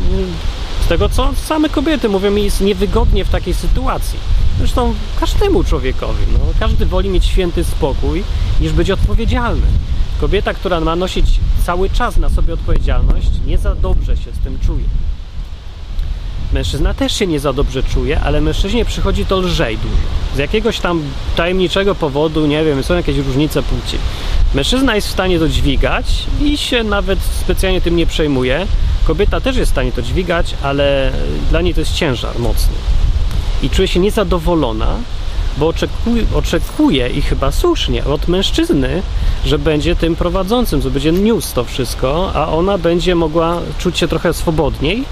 z 0.85 0.89
tego, 0.89 1.09
co 1.09 1.31
same 1.35 1.69
kobiety 1.69 2.09
mówią 2.09 2.31
mi, 2.31 2.45
jest 2.45 2.61
niewygodnie 2.61 3.25
w 3.25 3.29
takiej 3.29 3.55
sytuacji. 3.55 4.19
Zresztą 4.59 4.95
każdemu 5.21 5.65
człowiekowi, 5.65 6.25
no, 6.33 6.39
każdy 6.61 6.87
woli 6.87 7.09
mieć 7.09 7.25
święty 7.25 7.65
spokój, 7.65 8.23
niż 8.61 8.73
być 8.73 8.91
odpowiedzialny. 8.91 9.67
Kobieta, 10.21 10.55
która 10.55 10.81
ma 10.81 10.97
nosić 10.97 11.41
cały 11.67 11.91
czas 11.91 12.17
na 12.17 12.29
sobie 12.29 12.55
odpowiedzialność, 12.55 13.29
nie 13.47 13.59
za 13.59 13.75
dobrze 13.75 14.17
się 14.17 14.33
z 14.33 14.39
tym 14.39 14.59
czuje. 14.67 14.85
Mężczyzna 16.53 16.95
też 16.95 17.13
się 17.13 17.27
nie 17.27 17.41
za 17.41 17.53
dobrze 17.53 17.83
czuje, 17.83 18.21
ale 18.21 18.41
mężczyźnie 18.41 18.85
przychodzi 18.85 19.27
to 19.27 19.41
lżej 19.41 19.79
dużo. 19.79 19.97
Z 20.35 20.39
jakiegoś 20.39 20.81
tam 20.81 21.03
tajemniczego 21.37 21.95
powodu, 21.95 22.47
nie 22.47 22.65
wiem, 22.65 22.83
są 22.83 22.95
jakieś 22.95 23.17
różnice 23.17 23.63
płci. 23.63 23.99
Mężczyzna 24.55 24.95
jest 24.95 25.09
w 25.09 25.11
stanie 25.11 25.39
to 25.39 25.49
dźwigać 25.49 26.27
i 26.41 26.57
się 26.57 26.85
nawet 26.85 27.19
specjalnie 27.41 27.81
tym 27.81 27.97
nie 27.97 28.07
przejmuje. 28.07 28.67
Kobieta 29.05 29.41
też 29.41 29.57
jest 29.57 29.71
w 29.71 29.75
stanie 29.75 29.93
to 29.93 30.03
dźwigać, 30.03 30.55
ale 30.63 31.13
dla 31.51 31.61
niej 31.61 31.75
to 31.75 31.81
jest 31.81 31.95
ciężar 31.95 32.39
mocny. 32.39 32.75
I 33.67 33.71
czuje 33.71 33.89
się 33.89 34.01
niezadowolona, 34.01 34.97
bo 35.59 35.69
oczekuje, 35.69 36.25
oczekuje 36.35 37.09
i 37.09 37.23
chyba 37.23 37.53
słusznie 37.53 38.05
od 38.05 38.29
mężczyzny, 38.29 39.03
że 39.47 39.59
będzie 39.59 39.97
tym 39.97 40.17
prowadzącym, 40.17 40.83
że 40.83 40.91
będzie 40.91 41.13
niósł 41.13 41.55
to 41.55 41.65
wszystko, 41.65 42.33
a 42.35 42.49
ona 42.49 42.79
będzie 42.79 43.15
mogła 43.15 43.61
czuć 43.79 43.99
się 43.99 44.09
trochę 44.09 44.35
swobodniej, 44.35 45.05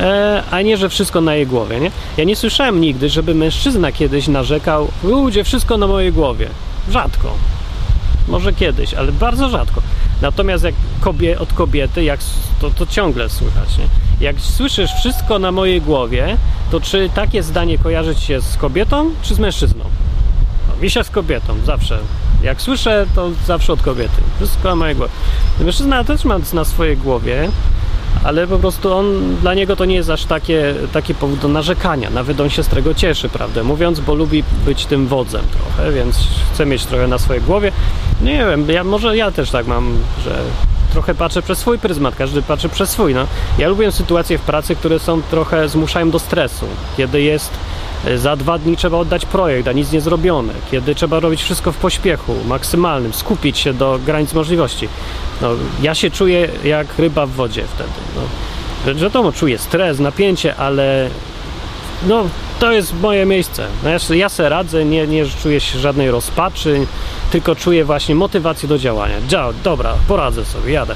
e, 0.00 0.42
a 0.50 0.62
nie, 0.62 0.76
że 0.76 0.88
wszystko 0.88 1.20
na 1.20 1.34
jej 1.34 1.46
głowie. 1.46 1.80
Nie? 1.80 1.90
Ja 2.16 2.24
nie 2.24 2.36
słyszałem 2.36 2.80
nigdy, 2.80 3.08
żeby 3.08 3.34
mężczyzna 3.34 3.92
kiedyś 3.92 4.28
narzekał, 4.28 4.88
ludzie, 5.02 5.44
wszystko 5.44 5.76
na 5.76 5.86
mojej 5.86 6.12
głowie. 6.12 6.48
Rzadko. 6.90 7.34
Może 8.28 8.52
kiedyś, 8.52 8.94
ale 8.94 9.12
bardzo 9.12 9.48
rzadko. 9.48 9.82
Natomiast 10.22 10.64
jak 10.64 10.74
kobie, 11.00 11.38
od 11.38 11.52
kobiety, 11.52 12.04
jak, 12.04 12.20
to, 12.60 12.70
to 12.70 12.86
ciągle 12.86 13.28
słychać. 13.30 13.78
Nie? 13.78 14.03
Jak 14.20 14.40
słyszysz 14.40 14.90
wszystko 14.92 15.38
na 15.38 15.52
mojej 15.52 15.80
głowie, 15.80 16.36
to 16.70 16.80
czy 16.80 17.10
takie 17.14 17.42
zdanie 17.42 17.78
kojarzy 17.78 18.16
ci 18.16 18.26
się 18.26 18.40
z 18.40 18.56
kobietą, 18.56 19.10
czy 19.22 19.34
z 19.34 19.38
mężczyzną? 19.38 19.84
No, 20.68 20.82
mi 20.82 20.90
się 20.90 21.04
z 21.04 21.10
kobietą, 21.10 21.54
zawsze. 21.66 21.98
Jak 22.42 22.62
słyszę, 22.62 23.06
to 23.14 23.30
zawsze 23.46 23.72
od 23.72 23.82
kobiety. 23.82 24.22
Wszystko 24.36 24.68
na 24.68 24.76
mojej 24.76 24.96
głowie. 24.96 25.12
Mężczyzna 25.60 26.04
też 26.04 26.24
ma 26.24 26.38
na 26.52 26.64
swojej 26.64 26.96
głowie, 26.96 27.48
ale 28.24 28.46
po 28.46 28.58
prostu 28.58 28.92
on, 28.92 29.36
dla 29.36 29.54
niego 29.54 29.76
to 29.76 29.84
nie 29.84 29.94
jest 29.94 30.10
aż 30.10 30.24
takie, 30.24 30.74
taki 30.92 31.14
powód 31.14 31.38
do 31.38 31.48
narzekania. 31.48 32.10
Nawet 32.10 32.40
on 32.40 32.50
się 32.50 32.62
z 32.62 32.68
tego 32.68 32.94
cieszy, 32.94 33.28
prawdę 33.28 33.64
mówiąc, 33.64 34.00
bo 34.00 34.14
lubi 34.14 34.44
być 34.64 34.86
tym 34.86 35.06
wodzem 35.06 35.42
trochę, 35.52 35.92
więc 35.92 36.28
chce 36.52 36.66
mieć 36.66 36.86
trochę 36.86 37.08
na 37.08 37.18
swojej 37.18 37.42
głowie. 37.42 37.72
Nie 38.22 38.38
wiem, 38.38 38.70
ja, 38.70 38.84
może 38.84 39.16
ja 39.16 39.30
też 39.30 39.50
tak 39.50 39.66
mam, 39.66 39.98
że 40.24 40.38
trochę 40.94 41.14
patrzę 41.14 41.42
przez 41.42 41.58
swój 41.58 41.78
pryzmat, 41.78 42.16
każdy 42.16 42.42
patrzy 42.42 42.68
przez 42.68 42.90
swój. 42.90 43.14
No. 43.14 43.26
Ja 43.58 43.68
lubię 43.68 43.92
sytuacje 43.92 44.38
w 44.38 44.40
pracy, 44.40 44.76
które 44.76 44.98
są 44.98 45.22
trochę 45.22 45.68
zmuszają 45.68 46.10
do 46.10 46.18
stresu, 46.18 46.66
kiedy 46.96 47.22
jest 47.22 47.50
e, 48.06 48.18
za 48.18 48.36
dwa 48.36 48.58
dni 48.58 48.76
trzeba 48.76 48.98
oddać 48.98 49.26
projekt, 49.26 49.68
a 49.68 49.72
nic 49.72 49.92
nie 49.92 50.00
zrobione, 50.00 50.52
kiedy 50.70 50.94
trzeba 50.94 51.20
robić 51.20 51.42
wszystko 51.42 51.72
w 51.72 51.76
pośpiechu 51.76 52.34
maksymalnym, 52.46 53.14
skupić 53.14 53.58
się 53.58 53.74
do 53.74 53.98
granic 54.06 54.34
możliwości. 54.34 54.88
No, 55.42 55.50
ja 55.82 55.94
się 55.94 56.10
czuję 56.10 56.48
jak 56.64 56.98
ryba 56.98 57.26
w 57.26 57.30
wodzie 57.30 57.64
wtedy. 57.74 57.90
No. 58.16 58.94
Wiadomo, 58.94 59.32
czuję 59.32 59.58
stres, 59.58 59.98
napięcie, 59.98 60.56
ale 60.56 61.10
no, 62.08 62.24
to 62.60 62.72
jest 62.72 63.00
moje 63.00 63.26
miejsce. 63.26 63.66
No, 63.82 63.90
ja, 63.90 63.98
ja 64.10 64.28
se 64.28 64.48
radzę, 64.48 64.84
nie, 64.84 65.06
nie 65.06 65.26
czuję 65.42 65.60
się 65.60 65.78
żadnej 65.78 66.10
rozpaczy, 66.10 66.86
tylko 67.30 67.54
czuję 67.54 67.84
właśnie 67.84 68.14
motywację 68.14 68.68
do 68.68 68.78
działania. 68.78 69.14
Dzia, 69.28 69.48
dobra, 69.64 69.94
poradzę 70.08 70.44
sobie, 70.44 70.72
jadę. 70.72 70.94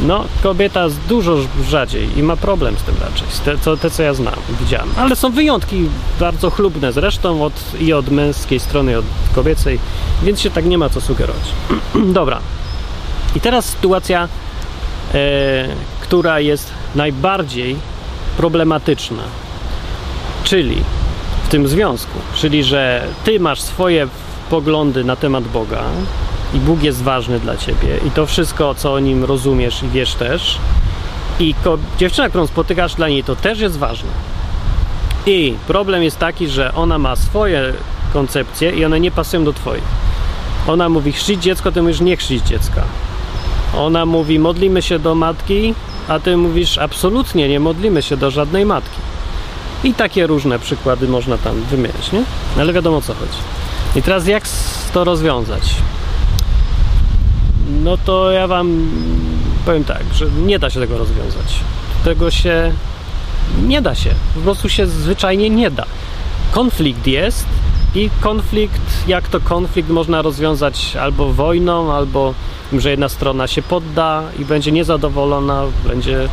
No, 0.00 0.24
kobieta 0.42 0.86
dużo 1.08 1.36
rzadziej 1.68 2.18
i 2.18 2.22
ma 2.22 2.36
problem 2.36 2.76
z 2.78 2.82
tym 2.82 2.94
raczej, 3.00 3.28
te, 3.44 3.58
co, 3.58 3.76
te 3.76 3.90
co 3.90 4.02
ja 4.02 4.14
znam, 4.14 4.34
widziałem. 4.60 4.88
Ale 4.96 5.16
są 5.16 5.30
wyjątki 5.30 5.88
bardzo 6.20 6.50
chlubne 6.50 6.92
zresztą 6.92 7.44
od, 7.44 7.52
i 7.80 7.92
od 7.92 8.10
męskiej 8.10 8.60
strony, 8.60 8.92
i 8.92 8.94
od 8.94 9.04
kobiecej, 9.34 9.78
więc 10.22 10.40
się 10.40 10.50
tak 10.50 10.64
nie 10.64 10.78
ma 10.78 10.88
co 10.88 11.00
sugerować. 11.00 11.44
Dobra. 11.94 12.40
I 13.36 13.40
teraz 13.40 13.64
sytuacja, 13.64 14.28
e, 15.14 15.68
która 16.00 16.40
jest 16.40 16.70
najbardziej 16.94 17.76
problematyczna, 18.36 19.22
czyli 20.44 20.76
w 21.44 21.48
tym 21.48 21.68
związku, 21.68 22.18
czyli 22.34 22.64
że 22.64 23.06
ty 23.24 23.40
masz 23.40 23.60
swoje 23.60 24.08
poglądy 24.50 25.04
na 25.04 25.16
temat 25.16 25.44
Boga 25.44 25.82
i 26.54 26.58
Bóg 26.58 26.82
jest 26.82 27.02
ważny 27.02 27.40
dla 27.40 27.56
ciebie 27.56 27.98
i 28.06 28.10
to 28.10 28.26
wszystko, 28.26 28.74
co 28.74 28.92
o 28.92 29.00
nim 29.00 29.24
rozumiesz 29.24 29.82
i 29.82 29.88
wiesz 29.88 30.14
też 30.14 30.58
i 31.40 31.54
dziewczyna, 31.98 32.28
którą 32.28 32.46
spotykasz 32.46 32.94
dla 32.94 33.08
niej, 33.08 33.24
to 33.24 33.36
też 33.36 33.60
jest 33.60 33.78
ważne. 33.78 34.08
I 35.26 35.54
problem 35.66 36.02
jest 36.02 36.18
taki, 36.18 36.48
że 36.48 36.74
ona 36.74 36.98
ma 36.98 37.16
swoje 37.16 37.72
koncepcje 38.12 38.70
i 38.70 38.84
one 38.84 39.00
nie 39.00 39.10
pasują 39.10 39.44
do 39.44 39.52
twoich. 39.52 39.84
Ona 40.66 40.88
mówi 40.88 41.12
chrzcić 41.12 41.42
dziecko, 41.42 41.72
ty 41.72 41.82
mówisz 41.82 42.00
nie 42.00 42.16
chrzcić 42.16 42.46
dziecka. 42.46 42.82
Ona 43.76 44.06
mówi 44.06 44.38
modlimy 44.38 44.82
się 44.82 44.98
do 44.98 45.14
matki, 45.14 45.74
a 46.08 46.18
ty 46.18 46.36
mówisz 46.36 46.78
absolutnie 46.78 47.48
nie 47.48 47.60
modlimy 47.60 48.02
się 48.02 48.16
do 48.16 48.30
żadnej 48.30 48.66
matki. 48.66 49.13
I 49.84 49.94
takie 49.94 50.26
różne 50.26 50.58
przykłady 50.58 51.08
można 51.08 51.38
tam 51.38 51.62
wymieniać, 51.62 52.12
nie? 52.12 52.22
Ale 52.58 52.72
wiadomo 52.72 52.96
o 52.96 53.00
co 53.00 53.14
chodzi. 53.14 53.38
I 53.96 54.02
teraz 54.02 54.26
jak 54.26 54.44
to 54.92 55.04
rozwiązać? 55.04 55.74
No 57.82 57.96
to 57.96 58.30
ja 58.30 58.46
wam 58.46 58.90
powiem 59.66 59.84
tak, 59.84 60.02
że 60.14 60.26
nie 60.26 60.58
da 60.58 60.70
się 60.70 60.80
tego 60.80 60.98
rozwiązać. 60.98 61.60
Tego 62.04 62.30
się 62.30 62.72
nie 63.62 63.82
da 63.82 63.94
się. 63.94 64.10
Po 64.34 64.40
prostu 64.40 64.68
się 64.68 64.86
zwyczajnie 64.86 65.50
nie 65.50 65.70
da. 65.70 65.84
Konflikt 66.52 67.06
jest 67.06 67.46
i 67.94 68.10
konflikt, 68.20 69.08
jak 69.08 69.28
to 69.28 69.40
konflikt 69.40 69.88
można 69.88 70.22
rozwiązać 70.22 70.96
albo 70.96 71.32
wojną, 71.32 71.92
albo 71.92 72.34
że 72.72 72.90
jedna 72.90 73.08
strona 73.08 73.46
się 73.46 73.62
podda 73.62 74.22
i 74.38 74.44
będzie 74.44 74.72
niezadowolona, 74.72 75.62
będzie 75.88 76.28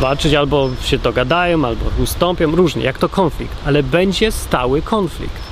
walczyć, 0.00 0.34
albo 0.34 0.70
się 0.82 0.98
dogadają, 0.98 1.64
albo 1.64 1.84
ustąpią, 2.02 2.56
różnie, 2.56 2.84
jak 2.84 2.98
to 2.98 3.08
konflikt, 3.08 3.56
ale 3.66 3.82
będzie 3.82 4.32
stały 4.32 4.82
konflikt. 4.82 5.50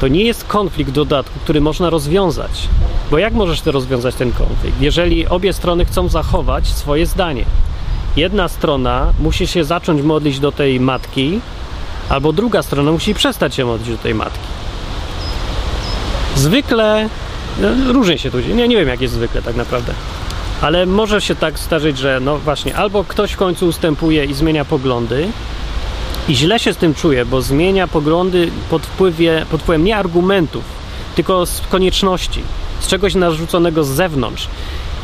To 0.00 0.08
nie 0.08 0.24
jest 0.24 0.44
konflikt 0.44 0.90
w 0.90 0.94
dodatku, 0.94 1.38
który 1.40 1.60
można 1.60 1.90
rozwiązać. 1.90 2.68
Bo 3.10 3.18
jak 3.18 3.32
możesz 3.32 3.60
ty 3.60 3.70
rozwiązać 3.70 4.14
ten 4.14 4.32
konflikt? 4.32 4.80
Jeżeli 4.80 5.26
obie 5.26 5.52
strony 5.52 5.84
chcą 5.84 6.08
zachować 6.08 6.66
swoje 6.66 7.06
zdanie. 7.06 7.44
Jedna 8.16 8.48
strona 8.48 9.12
musi 9.20 9.46
się 9.46 9.64
zacząć 9.64 10.02
modlić 10.02 10.40
do 10.40 10.52
tej 10.52 10.80
matki, 10.80 11.40
albo 12.08 12.32
druga 12.32 12.62
strona 12.62 12.92
musi 12.92 13.14
przestać 13.14 13.54
się 13.54 13.64
modlić 13.64 13.90
do 13.90 13.98
tej 14.02 14.14
matki. 14.14 14.46
Zwykle 16.36 17.08
no, 17.60 17.92
różnie 17.92 18.18
się 18.18 18.30
tu 18.30 18.42
dzieje. 18.42 18.54
Nie, 18.54 18.68
nie 18.68 18.76
wiem, 18.76 18.88
jak 18.88 19.00
jest 19.00 19.14
zwykle 19.14 19.42
tak 19.42 19.56
naprawdę. 19.56 19.92
Ale 20.62 20.86
może 20.86 21.20
się 21.20 21.34
tak 21.34 21.58
zdarzyć, 21.58 21.98
że 21.98 22.20
no 22.20 22.38
właśnie, 22.38 22.76
albo 22.76 23.04
ktoś 23.04 23.32
w 23.32 23.36
końcu 23.36 23.66
ustępuje 23.66 24.24
i 24.24 24.34
zmienia 24.34 24.64
poglądy, 24.64 25.28
i 26.28 26.34
źle 26.34 26.58
się 26.58 26.72
z 26.72 26.76
tym 26.76 26.94
czuje, 26.94 27.24
bo 27.24 27.42
zmienia 27.42 27.88
poglądy 27.88 28.50
pod, 28.70 28.86
wpływie, 28.86 29.46
pod 29.50 29.62
wpływem 29.62 29.84
nie 29.84 29.96
argumentów, 29.96 30.64
tylko 31.14 31.46
z 31.46 31.60
konieczności, 31.60 32.42
z 32.80 32.86
czegoś 32.86 33.14
narzuconego 33.14 33.84
z 33.84 33.88
zewnątrz. 33.88 34.48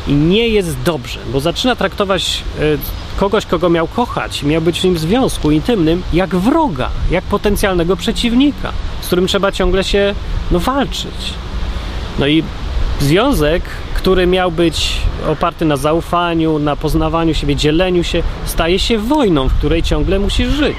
I 0.07 0.13
nie 0.13 0.47
jest 0.47 0.81
dobrze, 0.81 1.19
bo 1.33 1.39
zaczyna 1.39 1.75
traktować 1.75 2.43
y, 2.59 2.77
kogoś, 3.17 3.45
kogo 3.45 3.69
miał 3.69 3.87
kochać, 3.87 4.43
miał 4.43 4.61
być 4.61 4.81
w 4.81 4.83
nim 4.83 4.97
związku 4.97 5.51
intymnym, 5.51 6.03
jak 6.13 6.35
wroga, 6.35 6.89
jak 7.11 7.23
potencjalnego 7.23 7.95
przeciwnika, 7.95 8.71
z 9.01 9.07
którym 9.07 9.27
trzeba 9.27 9.51
ciągle 9.51 9.83
się 9.83 10.15
no, 10.51 10.59
walczyć. 10.59 11.33
No 12.19 12.27
i 12.27 12.43
związek, 12.99 13.63
który 13.99 14.27
miał 14.27 14.51
być 14.51 14.97
oparty 15.27 15.65
na 15.65 15.77
zaufaniu, 15.77 16.59
na 16.59 16.75
poznawaniu 16.75 17.33
siebie, 17.33 17.55
dzieleniu 17.55 18.03
się, 18.03 18.23
staje 18.45 18.79
się 18.79 18.97
wojną, 18.97 19.47
w 19.47 19.53
której 19.53 19.83
ciągle 19.83 20.19
musisz 20.19 20.49
żyć. 20.49 20.77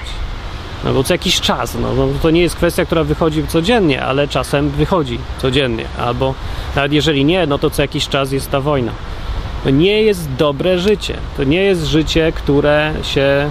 No 0.84 0.92
bo 0.92 1.04
co 1.04 1.14
jakiś 1.14 1.40
czas, 1.40 1.76
no, 1.82 1.94
no, 1.94 2.08
to 2.22 2.30
nie 2.30 2.40
jest 2.40 2.56
kwestia, 2.56 2.84
która 2.84 3.04
wychodzi 3.04 3.46
codziennie, 3.46 4.02
ale 4.02 4.28
czasem 4.28 4.70
wychodzi 4.70 5.18
codziennie, 5.38 5.84
albo 5.98 6.34
nawet 6.76 6.92
jeżeli 6.92 7.24
nie, 7.24 7.46
no 7.46 7.58
to 7.58 7.70
co 7.70 7.82
jakiś 7.82 8.08
czas 8.08 8.32
jest 8.32 8.50
ta 8.50 8.60
wojna. 8.60 8.92
To 9.64 9.70
nie 9.70 10.02
jest 10.02 10.32
dobre 10.38 10.78
życie. 10.78 11.16
To 11.36 11.44
nie 11.44 11.62
jest 11.62 11.86
życie, 11.86 12.32
które 12.32 12.92
się 13.02 13.50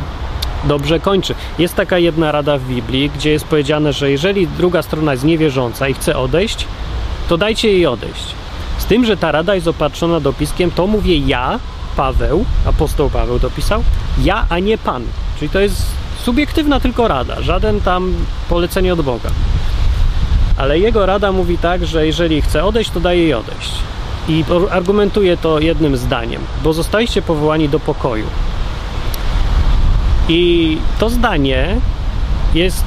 dobrze 0.64 1.00
kończy. 1.00 1.36
Jest 1.60 1.76
taka 1.76 1.98
jedna 1.98 2.32
rada 2.32 2.58
w 2.58 2.64
Biblii, 2.64 3.10
gdzie 3.10 3.32
jest 3.32 3.46
powiedziane, 3.46 3.94
że 3.94 4.12
jeżeli 4.12 4.48
druga 4.48 4.82
strona 4.82 5.12
jest 5.12 5.24
niewierząca 5.24 5.88
i 5.88 5.94
chce 5.94 6.18
odejść, 6.18 6.66
to 7.30 7.38
dajcie 7.38 7.72
jej 7.72 7.86
odejść. 7.86 8.39
Tym, 8.90 9.06
że 9.06 9.18
ta 9.18 9.32
rada 9.32 9.56
jest 9.56 9.68
opatrzona 9.68 10.20
dopiskiem, 10.20 10.72
to 10.72 10.88
mówię 10.88 11.18
ja, 11.18 11.60
Paweł, 11.96 12.46
apostoł 12.66 13.10
Paweł 13.10 13.40
dopisał, 13.40 13.84
ja, 14.24 14.46
a 14.50 14.60
nie 14.60 14.78
Pan. 14.78 15.04
Czyli 15.40 15.50
to 15.50 15.60
jest 15.60 15.82
subiektywna 16.24 16.80
tylko 16.80 17.08
rada, 17.08 17.42
żaden 17.42 17.82
tam 17.82 18.14
polecenie 18.50 18.94
od 18.94 19.02
Boga. 19.02 19.30
Ale 20.58 20.80
jego 20.80 21.06
rada 21.06 21.32
mówi 21.32 21.58
tak, 21.58 21.86
że 21.86 22.06
jeżeli 22.06 22.42
chce 22.42 22.66
odejść, 22.66 22.90
to 22.92 23.00
daje 23.00 23.22
jej 23.22 23.34
odejść. 23.34 23.72
I 24.28 24.46
argumentuje 24.72 25.38
to 25.38 25.60
jednym 25.60 25.98
zdaniem, 25.98 26.42
bo 26.64 26.74
zostaliście 26.74 27.22
powołani 27.22 27.70
do 27.70 27.80
pokoju. 27.80 28.26
I 30.30 30.78
to 31.00 31.10
zdanie 31.10 31.76
jest 32.54 32.86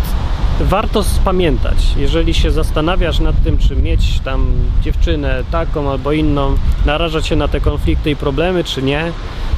warto 0.62 1.04
spamiętać, 1.04 1.76
jeżeli 1.96 2.34
się 2.34 2.50
zastanawiasz 2.50 3.20
nad 3.20 3.42
tym, 3.44 3.58
czy 3.58 3.76
mieć 3.76 4.20
tam 4.20 4.46
dziewczynę 4.82 5.44
taką 5.50 5.90
albo 5.90 6.12
inną, 6.12 6.54
narażać 6.86 7.26
się 7.26 7.36
na 7.36 7.48
te 7.48 7.60
konflikty 7.60 8.10
i 8.10 8.16
problemy, 8.16 8.64
czy 8.64 8.82
nie. 8.82 9.12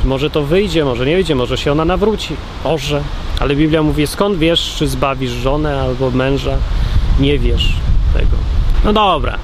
Może 0.04 0.30
to 0.30 0.42
wyjdzie, 0.42 0.84
może 0.84 1.06
nie 1.06 1.14
wyjdzie, 1.14 1.34
może 1.34 1.58
się 1.58 1.72
ona 1.72 1.84
nawróci. 1.84 2.36
Może. 2.64 3.02
Ale 3.40 3.56
Biblia 3.56 3.82
mówi, 3.82 4.06
skąd 4.06 4.38
wiesz, 4.38 4.74
czy 4.78 4.88
zbawisz 4.88 5.30
żonę 5.30 5.80
albo 5.80 6.10
męża? 6.10 6.56
Nie 7.20 7.38
wiesz 7.38 7.72
tego. 8.14 8.36
No 8.84 8.92
dobra. 8.92 9.38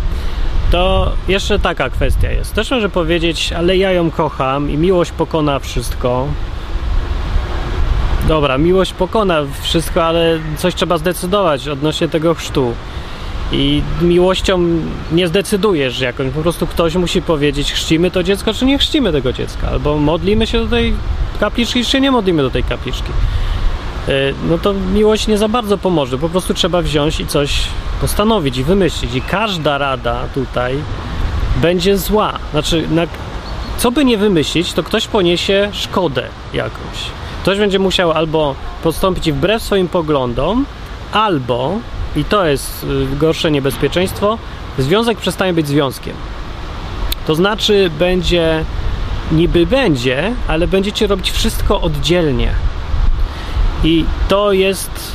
to 0.70 1.12
jeszcze 1.29 1.59
taka 1.59 1.90
kwestia 1.90 2.31
jest. 2.31 2.55
Też 2.55 2.70
może 2.70 2.88
powiedzieć, 2.88 3.53
ale 3.53 3.77
ja 3.77 3.92
ją 3.92 4.11
kocham 4.11 4.70
i 4.70 4.77
miłość 4.77 5.12
pokona 5.12 5.59
wszystko. 5.59 6.27
Dobra, 8.31 8.59
miłość 8.59 8.93
pokona 8.93 9.43
wszystko, 9.62 10.05
ale 10.05 10.38
coś 10.57 10.75
trzeba 10.75 10.99
zdecydować 10.99 11.69
odnośnie 11.69 12.09
tego 12.09 12.35
chrztu. 12.35 12.75
I 13.53 13.83
miłością 14.03 14.61
nie 15.12 15.29
zdecydujesz 15.29 16.01
jakąś, 16.01 16.31
po 16.31 16.43
prostu 16.43 16.66
ktoś 16.66 16.95
musi 16.95 17.23
powiedzieć, 17.23 17.73
chrzcimy 17.73 18.11
to 18.11 18.23
dziecko, 18.23 18.55
czy 18.55 18.66
nie 18.66 18.79
chrzcimy 18.79 19.12
tego 19.12 19.33
dziecka, 19.33 19.69
albo 19.69 19.99
modlimy 19.99 20.47
się 20.47 20.59
do 20.59 20.66
tej 20.66 20.95
kapliczki, 21.40 21.85
czy 21.85 22.01
nie 22.01 22.11
modlimy 22.11 22.43
do 22.43 22.51
tej 22.51 22.64
kapliczki. 22.64 23.12
E, 24.09 24.12
no 24.49 24.59
to 24.59 24.73
miłość 24.73 25.27
nie 25.27 25.38
za 25.38 25.49
bardzo 25.49 25.79
pomoże, 25.79 26.19
po 26.19 26.29
prostu 26.29 26.55
trzeba 26.55 26.83
wziąć 26.83 27.21
i 27.21 27.27
coś 27.27 27.62
postanowić 28.01 28.57
i 28.57 28.64
wymyślić. 28.64 29.14
I 29.14 29.23
każda 29.23 29.79
rada 29.79 30.19
tutaj 30.35 30.75
będzie 31.57 31.99
zła. 31.99 32.38
Znaczy, 32.51 32.85
na, 32.90 33.03
co 33.77 33.93
by 33.93 34.05
nie 34.05 34.19
wymyślić, 34.19 34.73
to 34.73 34.83
ktoś 34.83 35.07
poniesie 35.07 35.69
szkodę 35.73 36.29
jakąś. 36.55 37.19
Ktoś 37.42 37.59
będzie 37.59 37.79
musiał 37.79 38.12
albo 38.12 38.55
postąpić 38.83 39.33
wbrew 39.33 39.62
swoim 39.62 39.88
poglądom, 39.88 40.66
albo, 41.12 41.79
i 42.16 42.24
to 42.24 42.46
jest 42.46 42.85
y, 43.12 43.16
gorsze 43.16 43.50
niebezpieczeństwo, 43.50 44.38
związek 44.79 45.18
przestanie 45.18 45.53
być 45.53 45.68
związkiem. 45.68 46.14
To 47.26 47.35
znaczy, 47.35 47.90
będzie, 47.98 48.64
niby 49.33 49.66
będzie, 49.66 50.35
ale 50.48 50.68
będziecie 50.68 51.07
robić 51.07 51.31
wszystko 51.31 51.81
oddzielnie. 51.81 52.53
I 53.85 54.05
to 54.29 54.53
jest 54.53 55.12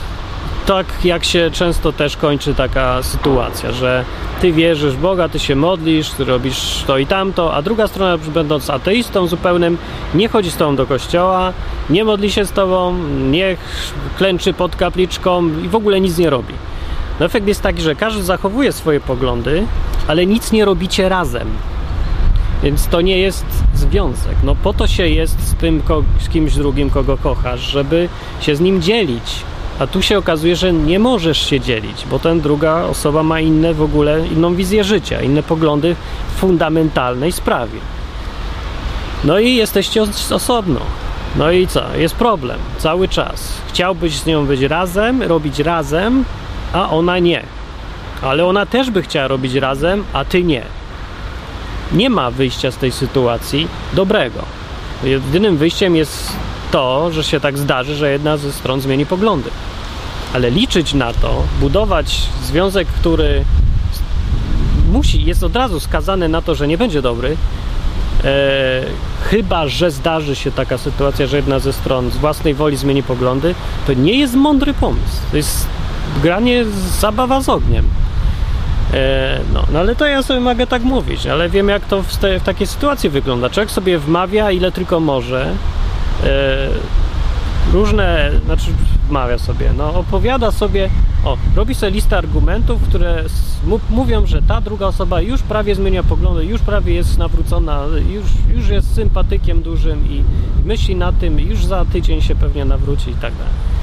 tak, 0.65 0.85
jak 1.03 1.25
się 1.25 1.51
często 1.51 1.93
też 1.93 2.17
kończy 2.17 2.55
taka 2.55 3.03
sytuacja, 3.03 3.71
że 3.71 4.05
ty 4.41 4.51
wierzysz 4.51 4.93
w 4.93 4.99
Boga, 4.99 5.29
ty 5.29 5.39
się 5.39 5.55
modlisz, 5.55 6.09
ty 6.09 6.25
robisz 6.25 6.83
to 6.87 6.97
i 6.97 7.05
tamto, 7.05 7.53
a 7.53 7.61
druga 7.61 7.87
strona, 7.87 8.17
będąc 8.17 8.69
ateistą 8.69 9.27
zupełnym, 9.27 9.77
nie 10.15 10.29
chodzi 10.29 10.51
z 10.51 10.57
tobą 10.57 10.75
do 10.75 10.85
kościoła, 10.85 11.53
nie 11.89 12.05
modli 12.05 12.31
się 12.31 12.45
z 12.45 12.51
tobą, 12.51 12.97
nie 13.31 13.57
klęczy 14.17 14.53
pod 14.53 14.75
kapliczką 14.75 15.49
i 15.63 15.69
w 15.69 15.75
ogóle 15.75 16.01
nic 16.01 16.17
nie 16.17 16.29
robi. 16.29 16.53
No 17.19 17.25
efekt 17.25 17.47
jest 17.47 17.61
taki, 17.61 17.81
że 17.81 17.95
każdy 17.95 18.23
zachowuje 18.23 18.71
swoje 18.71 18.99
poglądy, 18.99 19.65
ale 20.07 20.25
nic 20.25 20.51
nie 20.51 20.65
robicie 20.65 21.09
razem. 21.09 21.47
Więc 22.63 22.87
to 22.87 23.01
nie 23.01 23.19
jest 23.19 23.45
związek. 23.75 24.35
No 24.43 24.55
po 24.55 24.73
to 24.73 24.87
się 24.87 25.07
jest 25.07 25.47
z 25.47 25.55
tym 25.55 25.81
z 26.19 26.29
kimś 26.29 26.55
drugim, 26.55 26.89
kogo 26.89 27.17
kochasz, 27.17 27.59
żeby 27.59 28.09
się 28.41 28.55
z 28.55 28.61
nim 28.61 28.81
dzielić. 28.81 29.43
A 29.79 29.87
tu 29.87 30.01
się 30.01 30.17
okazuje, 30.17 30.55
że 30.55 30.73
nie 30.73 30.99
możesz 30.99 31.49
się 31.49 31.59
dzielić, 31.59 32.05
bo 32.09 32.19
ten 32.19 32.41
druga 32.41 32.83
osoba 32.83 33.23
ma 33.23 33.39
inne 33.39 33.73
w 33.73 33.81
ogóle, 33.81 34.27
inną 34.27 34.55
wizję 34.55 34.83
życia, 34.83 35.21
inne 35.21 35.43
poglądy 35.43 35.95
w 36.35 36.39
fundamentalnej 36.39 37.31
sprawie. 37.31 37.79
No 39.23 39.39
i 39.39 39.55
jesteście 39.55 40.03
osobno. 40.31 40.79
No 41.35 41.51
i 41.51 41.67
co? 41.67 41.95
Jest 41.95 42.15
problem 42.15 42.59
cały 42.77 43.07
czas. 43.07 43.53
Chciałbyś 43.67 44.15
z 44.15 44.25
nią 44.25 44.45
być 44.45 44.61
razem, 44.61 45.23
robić 45.23 45.59
razem, 45.59 46.25
a 46.73 46.89
ona 46.89 47.19
nie. 47.19 47.43
Ale 48.21 48.45
ona 48.45 48.65
też 48.65 48.89
by 48.91 49.01
chciała 49.01 49.27
robić 49.27 49.53
razem, 49.53 50.03
a 50.13 50.25
ty 50.25 50.43
nie 50.43 50.63
nie 51.91 52.09
ma 52.09 52.31
wyjścia 52.31 52.71
z 52.71 52.77
tej 52.77 52.91
sytuacji 52.91 53.67
dobrego. 53.93 54.39
Jedynym 55.03 55.57
wyjściem 55.57 55.95
jest 55.95 56.31
to, 56.75 57.11
że 57.11 57.23
się 57.23 57.39
tak 57.39 57.57
zdarzy, 57.57 57.95
że 57.95 58.11
jedna 58.11 58.37
ze 58.37 58.51
stron 58.51 58.81
zmieni 58.81 59.05
poglądy. 59.05 59.49
Ale 60.33 60.51
liczyć 60.51 60.93
na 60.93 61.13
to, 61.13 61.43
budować 61.59 62.21
związek, 62.43 62.87
który 62.87 63.43
musi, 64.91 65.25
jest 65.25 65.43
od 65.43 65.55
razu 65.55 65.79
skazany 65.79 66.29
na 66.29 66.41
to, 66.41 66.55
że 66.55 66.67
nie 66.67 66.77
będzie 66.77 67.01
dobry, 67.01 67.37
e, 68.23 68.83
chyba 69.29 69.67
że 69.67 69.91
zdarzy 69.91 70.35
się 70.35 70.51
taka 70.51 70.77
sytuacja, 70.77 71.27
że 71.27 71.37
jedna 71.37 71.59
ze 71.59 71.73
stron 71.73 72.11
z 72.11 72.17
własnej 72.17 72.53
woli 72.53 72.77
zmieni 72.77 73.03
poglądy, 73.03 73.55
to 73.87 73.93
nie 73.93 74.19
jest 74.19 74.35
mądry 74.35 74.73
pomysł. 74.73 75.17
To 75.31 75.37
jest 75.37 75.67
granie 76.23 76.65
zabawa 76.99 77.41
z 77.41 77.49
ogniem. 77.49 77.85
E, 78.93 79.39
no, 79.53 79.63
no 79.73 79.79
ale 79.79 79.95
to 79.95 80.05
ja 80.05 80.23
sobie 80.23 80.39
mogę 80.39 80.67
tak 80.67 80.83
mówić, 80.83 81.27
ale 81.27 81.49
wiem 81.49 81.69
jak 81.69 81.85
to 81.85 82.03
w, 82.03 82.17
te, 82.17 82.39
w 82.39 82.43
takiej 82.43 82.67
sytuacji 82.67 83.09
wygląda. 83.09 83.49
Człowiek 83.49 83.71
sobie 83.71 83.99
wmawia 83.99 84.51
ile 84.51 84.71
tylko 84.71 84.99
może. 84.99 85.53
E, 86.23 86.67
różne, 87.73 88.31
znaczy 88.45 88.71
wmawia 89.09 89.37
sobie, 89.37 89.73
no 89.77 89.93
opowiada 89.93 90.51
sobie, 90.51 90.89
o, 91.25 91.37
robi 91.55 91.75
sobie 91.75 91.91
listę 91.91 92.17
argumentów, 92.17 92.81
które 92.81 93.23
mówią, 93.89 94.25
że 94.25 94.41
ta 94.41 94.61
druga 94.61 94.87
osoba 94.87 95.21
już 95.21 95.41
prawie 95.41 95.75
zmienia 95.75 96.03
poglądy, 96.03 96.45
już 96.45 96.61
prawie 96.61 96.93
jest 96.93 97.17
nawrócona, 97.17 97.83
już, 98.09 98.25
już 98.55 98.69
jest 98.69 98.95
sympatykiem 98.95 99.61
dużym 99.61 100.09
i 100.09 100.23
myśli 100.65 100.95
na 100.95 101.11
tym, 101.11 101.39
już 101.39 101.65
za 101.65 101.85
tydzień 101.85 102.21
się 102.21 102.35
pewnie 102.35 102.65
nawróci 102.65 103.11
i 103.11 103.15
tak 103.15 103.33
dalej. 103.33 103.74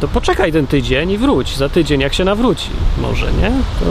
To 0.00 0.08
poczekaj 0.08 0.52
ten 0.52 0.66
tydzień 0.66 1.10
i 1.10 1.18
wróć 1.18 1.56
za 1.56 1.68
tydzień, 1.68 2.00
jak 2.00 2.14
się 2.14 2.24
nawróci 2.24 2.70
może, 2.98 3.32
nie? 3.32 3.50
To 3.80 3.86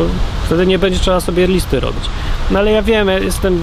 wtedy 0.45 0.67
nie 0.67 0.79
będzie 0.79 0.99
trzeba 0.99 1.21
sobie 1.21 1.47
listy 1.47 1.79
robić. 1.79 2.03
No 2.51 2.59
ale 2.59 2.71
ja 2.71 2.81
wiem, 2.81 3.07
ja 3.07 3.19
jestem 3.19 3.61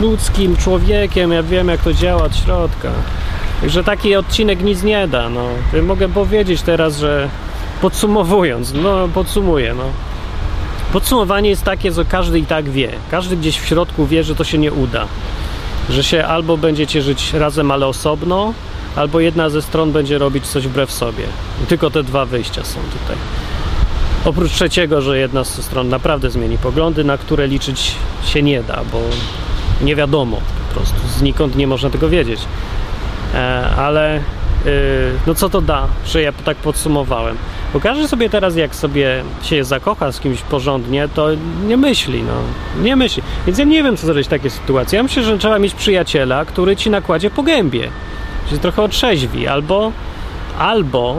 ludzkim 0.00 0.56
człowiekiem, 0.56 1.32
ja 1.32 1.42
wiem 1.42 1.68
jak 1.68 1.80
to 1.80 1.92
działa 1.92 2.22
od 2.22 2.36
środka. 2.36 2.90
Także 3.60 3.84
taki 3.84 4.16
odcinek 4.16 4.62
nic 4.62 4.82
nie 4.82 5.08
da, 5.08 5.28
no. 5.28 5.44
Mogę 5.82 6.08
powiedzieć 6.08 6.62
teraz, 6.62 6.98
że 6.98 7.28
podsumowując, 7.80 8.72
no 8.74 9.08
podsumuję, 9.08 9.74
no. 9.74 9.84
Podsumowanie 10.92 11.50
jest 11.50 11.62
takie, 11.62 11.92
że 11.92 12.04
każdy 12.04 12.38
i 12.38 12.46
tak 12.46 12.68
wie. 12.70 12.92
Każdy 13.10 13.36
gdzieś 13.36 13.58
w 13.58 13.66
środku 13.66 14.06
wie, 14.06 14.24
że 14.24 14.34
to 14.34 14.44
się 14.44 14.58
nie 14.58 14.72
uda. 14.72 15.06
Że 15.90 16.04
się 16.04 16.24
albo 16.24 16.56
będziecie 16.56 17.02
żyć 17.02 17.32
razem, 17.32 17.70
ale 17.70 17.86
osobno, 17.86 18.52
albo 18.96 19.20
jedna 19.20 19.50
ze 19.50 19.62
stron 19.62 19.92
będzie 19.92 20.18
robić 20.18 20.46
coś 20.46 20.68
wbrew 20.68 20.92
sobie. 20.92 21.24
I 21.64 21.66
tylko 21.66 21.90
te 21.90 22.02
dwa 22.02 22.24
wyjścia 22.24 22.64
są 22.64 22.80
tutaj. 22.80 23.16
Oprócz 24.24 24.52
trzeciego, 24.52 25.02
że 25.02 25.18
jedna 25.18 25.44
ze 25.44 25.62
stron 25.62 25.88
naprawdę 25.88 26.30
zmieni 26.30 26.58
poglądy, 26.58 27.04
na 27.04 27.18
które 27.18 27.46
liczyć 27.46 27.94
się 28.24 28.42
nie 28.42 28.62
da, 28.62 28.80
bo 28.92 29.00
nie 29.82 29.96
wiadomo 29.96 30.36
po 30.36 30.74
prostu, 30.74 30.96
znikąd 31.18 31.56
nie 31.56 31.66
można 31.66 31.90
tego 31.90 32.08
wiedzieć. 32.08 32.40
E, 33.34 33.66
ale 33.76 34.20
yy, 34.64 34.72
no 35.26 35.34
co 35.34 35.48
to 35.48 35.60
da, 35.60 35.88
że 36.06 36.22
ja 36.22 36.32
tak 36.32 36.56
podsumowałem? 36.56 37.36
Bo 37.72 37.80
każdy 37.80 38.08
sobie 38.08 38.30
teraz, 38.30 38.56
jak 38.56 38.74
sobie 38.74 39.24
się 39.42 39.64
zakocha 39.64 40.12
z 40.12 40.20
kimś 40.20 40.42
porządnie, 40.42 41.08
to 41.14 41.28
nie 41.66 41.76
myśli, 41.76 42.22
no. 42.22 42.32
Nie 42.82 42.96
myśli. 42.96 43.22
Więc 43.46 43.58
ja 43.58 43.64
nie 43.64 43.82
wiem, 43.82 43.96
co 43.96 44.06
zrobić 44.06 44.26
w 44.26 44.30
takiej 44.30 44.50
sytuacji. 44.50 44.96
Ja 44.96 45.02
myślę, 45.02 45.22
że 45.22 45.38
trzeba 45.38 45.58
mieć 45.58 45.74
przyjaciela, 45.74 46.44
który 46.44 46.76
ci 46.76 46.90
nakładzie 46.90 47.30
po 47.30 47.42
gębie 47.42 47.90
się 48.50 48.58
trochę 48.58 48.82
otrzeźwi, 48.82 49.48
albo, 49.48 49.92
albo 50.58 51.16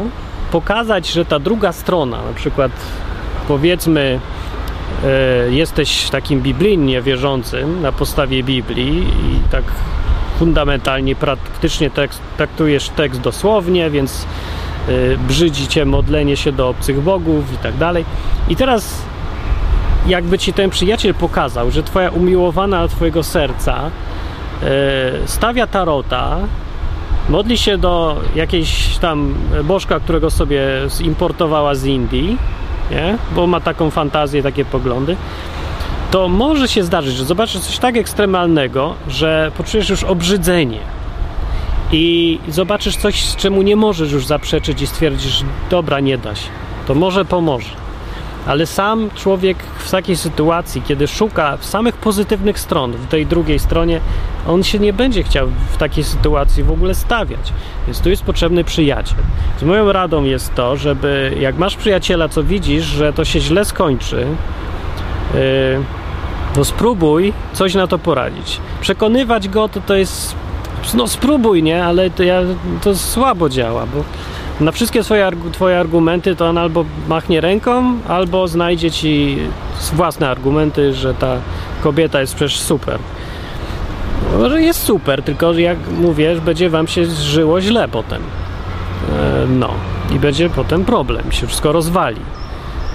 pokazać, 0.52 1.08
że 1.08 1.26
ta 1.26 1.40
druga 1.40 1.72
strona, 1.72 2.18
na 2.18 2.34
przykład 2.34 2.72
powiedzmy, 3.48 4.20
y, 5.48 5.54
jesteś 5.54 6.10
takim 6.10 6.42
biblijnie 6.42 7.02
wierzącym 7.02 7.82
na 7.82 7.92
podstawie 7.92 8.44
Biblii 8.44 9.00
i 9.00 9.50
tak 9.52 9.63
fundamentalnie, 10.40 11.16
praktycznie 11.16 11.90
tekst, 11.90 12.22
traktujesz 12.38 12.90
tekst 12.90 13.22
dosłownie, 13.22 13.90
więc 13.90 14.26
y, 14.90 15.18
brzydzi 15.28 15.68
cię 15.68 15.86
modlenie 15.86 16.38
się 16.38 16.52
do 16.52 16.70
obcych 16.70 17.02
bogów 17.02 17.54
i 17.54 17.58
tak 17.58 17.78
dalej. 17.78 18.06
I 18.50 18.56
teraz 18.56 19.02
jakby 20.08 20.38
ci 20.38 20.54
ten 20.54 20.70
przyjaciel 20.70 21.13
pokazał, 21.13 21.72
że 21.72 21.84
twoja 21.84 22.10
umiłowana 22.10 22.88
twojego 22.88 23.24
serca 23.24 23.82
y, 23.84 25.28
stawia 25.28 25.68
tarota 25.68 26.38
modli 27.30 27.58
się 27.58 27.78
do 27.78 28.18
jakiejś 28.36 28.98
tam 28.98 29.36
bożka, 29.63 30.00
którego 30.00 30.30
sobie 30.30 30.62
zimportowała 30.98 31.76
z 31.76 31.86
Indii, 31.86 32.38
nie? 32.92 33.18
bo 33.36 33.48
ma 33.48 33.60
taką 33.60 33.90
fantazję, 33.90 34.44
takie 34.44 34.66
poglądy, 34.66 35.16
to 36.12 36.28
może 36.30 36.68
się 36.68 36.84
zdarzyć, 36.84 37.16
że 37.16 37.26
zobaczysz 37.26 37.62
coś 37.62 37.78
tak 37.78 37.98
ekstremalnego, 37.98 38.94
że 39.08 39.52
poczujesz 39.58 39.90
już 39.90 40.04
obrzydzenie 40.04 40.80
i 41.92 42.40
zobaczysz 42.48 42.98
coś, 42.98 43.36
czemu 43.36 43.62
nie 43.62 43.76
możesz 43.76 44.12
już 44.12 44.26
zaprzeczyć 44.26 44.82
i 44.82 44.88
stwierdzisz, 44.88 45.44
dobra, 45.70 46.00
nie 46.00 46.18
da 46.18 46.36
się. 46.36 46.50
To 46.88 46.96
może 46.96 47.26
pomoże 47.26 47.87
ale 48.48 48.66
sam 48.66 49.10
człowiek 49.16 49.58
w 49.78 49.92
takiej 49.92 50.18
sytuacji, 50.18 50.82
kiedy 50.82 51.08
szuka 51.08 51.58
samych 51.62 51.98
pozytywnych 51.98 52.60
stron 52.60 52.92
w 52.92 53.08
tej 53.08 53.26
drugiej 53.26 53.60
stronie, 53.60 54.00
on 54.48 54.64
się 54.64 54.80
nie 54.80 54.94
będzie 54.94 55.24
chciał 55.24 55.48
w 55.72 55.78
takiej 55.78 56.04
sytuacji 56.04 56.64
w 56.64 56.72
ogóle 56.72 56.96
stawiać. 56.96 57.54
Więc 57.88 58.02
tu 58.02 58.10
jest 58.10 58.24
potrzebny 58.24 58.64
przyjaciel. 58.64 59.18
Z 59.60 59.64
moją 59.64 59.92
radą 59.92 60.24
jest 60.24 60.56
to, 60.56 60.78
żeby 60.78 61.36
jak 61.40 61.58
masz 61.58 61.76
przyjaciela, 61.76 62.30
co 62.30 62.44
widzisz, 62.44 62.86
że 62.86 63.14
to 63.14 63.26
się 63.26 63.40
źle 63.40 63.66
skończy, 63.66 64.28
yy, 65.34 65.40
to 66.56 66.66
spróbuj 66.66 67.34
coś 67.54 67.76
na 67.76 67.88
to 67.88 68.00
poradzić. 68.00 68.60
Przekonywać 68.82 69.50
go 69.50 69.70
to, 69.70 69.82
to 69.82 69.96
jest 69.96 70.36
no 70.94 71.08
spróbuj, 71.08 71.64
nie? 71.64 71.86
Ale 71.86 72.10
to, 72.10 72.24
ja, 72.24 72.42
to 72.82 72.96
słabo 72.96 73.50
działa, 73.50 73.86
bo 73.86 74.04
Na 74.62 74.72
wszystkie 74.72 75.04
swoje, 75.04 75.32
twoje 75.52 75.80
argumenty 75.80 76.36
to 76.36 76.48
on 76.48 76.58
albo 76.58 76.86
machnie 77.08 77.41
ręką, 77.41 78.00
albo 78.08 78.48
znajdzie 78.48 78.91
ci 78.91 79.38
własne 79.93 80.30
argumenty, 80.30 80.93
że 80.93 81.13
ta 81.13 81.38
kobieta 81.84 82.22
jest 82.22 82.36
przecież 82.36 82.60
super. 82.60 83.00
Może 84.38 84.62
jest 84.62 84.84
super, 84.84 85.24
tylko 85.24 85.54
jak 85.54 85.78
mówię, 86.00 86.36
będzie 86.41 86.70
wam 86.70 86.88
się 86.88 87.06
żyło 87.06 87.62
źle 87.62 87.88
potem. 87.88 88.22
E, 88.22 89.48
no 89.48 89.70
i 90.15 90.20
będzie 90.20 90.50
potem 90.50 90.86
problem, 90.86 91.32
się 91.32 91.48
wszystko 91.48 91.72
rozwali. 91.72 92.22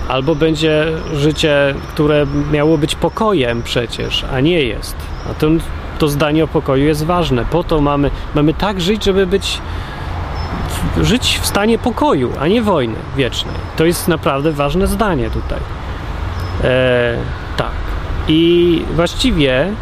Albo 0.08 0.34
będzie 0.34 0.86
życie, 1.14 1.74
które 1.88 2.26
miało 2.52 2.78
być 2.78 2.94
pokojem 2.94 3.62
przecież, 3.62 4.24
a 4.32 4.40
nie 4.40 4.62
jest. 4.62 4.96
A 5.30 5.34
to 5.98 6.08
zdanie 6.08 6.44
o 6.44 6.48
pokoju 6.48 6.84
jest 6.84 7.04
ważne. 7.04 7.44
Po 7.44 7.64
to 7.64 7.80
mamy, 7.80 8.10
mamy 8.34 8.54
tak 8.54 8.80
żyć, 8.80 9.04
żeby 9.04 9.26
być 9.26 9.60
żyć 11.00 11.38
w 11.42 11.46
stanie 11.46 11.78
pokoju, 11.78 12.32
a 12.40 12.48
nie 12.48 12.62
wojny 12.62 12.94
wiecznej. 13.16 13.54
To 13.76 13.84
jest 13.84 14.08
naprawdę 14.08 14.52
ważne 14.52 14.86
zdanie 14.86 15.30
tutaj. 15.30 15.58
E, 16.64 17.16
tak. 17.56 17.72
I 18.28 18.82
właściwie, 18.94 19.72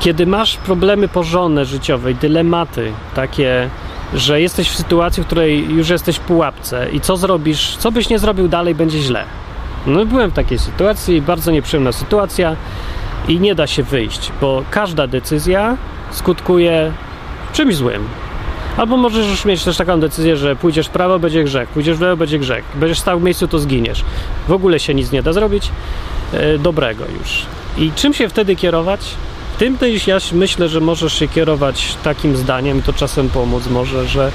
kiedy 0.00 0.26
masz 0.26 0.56
problemy 0.56 1.08
porządne 1.08 1.64
życiowe, 1.64 2.14
dylematy 2.14 2.92
takie, 3.14 3.70
że 4.14 4.40
jesteś 4.40 4.70
w 4.70 4.76
sytuacji, 4.76 5.22
w 5.22 5.26
której 5.26 5.70
już 5.74 5.88
jesteś 5.88 6.16
w 6.16 6.20
pułapce 6.20 6.90
i 6.92 7.00
co 7.00 7.16
zrobisz, 7.16 7.76
co 7.76 7.92
byś 7.92 8.08
nie 8.08 8.18
zrobił 8.18 8.48
dalej, 8.48 8.74
będzie 8.74 8.98
źle. 8.98 9.24
No 9.86 10.06
byłem 10.06 10.30
w 10.30 10.34
takiej 10.34 10.58
sytuacji, 10.58 11.22
bardzo 11.22 11.50
nieprzyjemna 11.50 11.92
sytuacja 11.92 12.56
i 13.28 13.40
nie 13.40 13.54
da 13.54 13.66
się 13.66 13.82
wyjść, 13.82 14.32
bo 14.40 14.62
każda 14.70 15.06
decyzja 15.06 15.76
skutkuje 16.10 16.92
czymś 17.52 17.76
złym. 17.76 18.08
Albo 18.76 18.96
możesz 18.96 19.26
już 19.26 19.44
mieć 19.44 19.64
też 19.64 19.76
taką 19.76 20.00
decyzję, 20.00 20.36
że 20.36 20.56
pójdziesz 20.56 20.86
w 20.86 20.90
prawo, 20.90 21.18
będzie 21.18 21.44
grzech, 21.44 21.68
pójdziesz 21.68 21.96
w 21.96 22.00
lewo, 22.00 22.16
będzie 22.16 22.38
grzech. 22.38 22.64
Będziesz 22.74 22.98
stał 22.98 23.20
w 23.20 23.22
miejscu, 23.22 23.48
to 23.48 23.58
zginiesz. 23.58 24.04
W 24.48 24.52
ogóle 24.52 24.80
się 24.80 24.94
nic 24.94 25.12
nie 25.12 25.22
da 25.22 25.32
zrobić 25.32 25.70
e, 26.32 26.58
dobrego 26.58 27.04
już. 27.20 27.42
I 27.78 27.92
czym 27.92 28.14
się 28.14 28.28
wtedy 28.28 28.56
kierować? 28.56 29.00
Tym 29.58 29.78
też 29.78 30.06
ja 30.06 30.18
myślę, 30.32 30.68
że 30.68 30.80
możesz 30.80 31.18
się 31.18 31.28
kierować 31.28 31.96
takim 32.04 32.36
zdaniem 32.36 32.82
to 32.82 32.92
czasem 32.92 33.28
pomóc 33.28 33.66
może, 33.70 34.08
że 34.08 34.32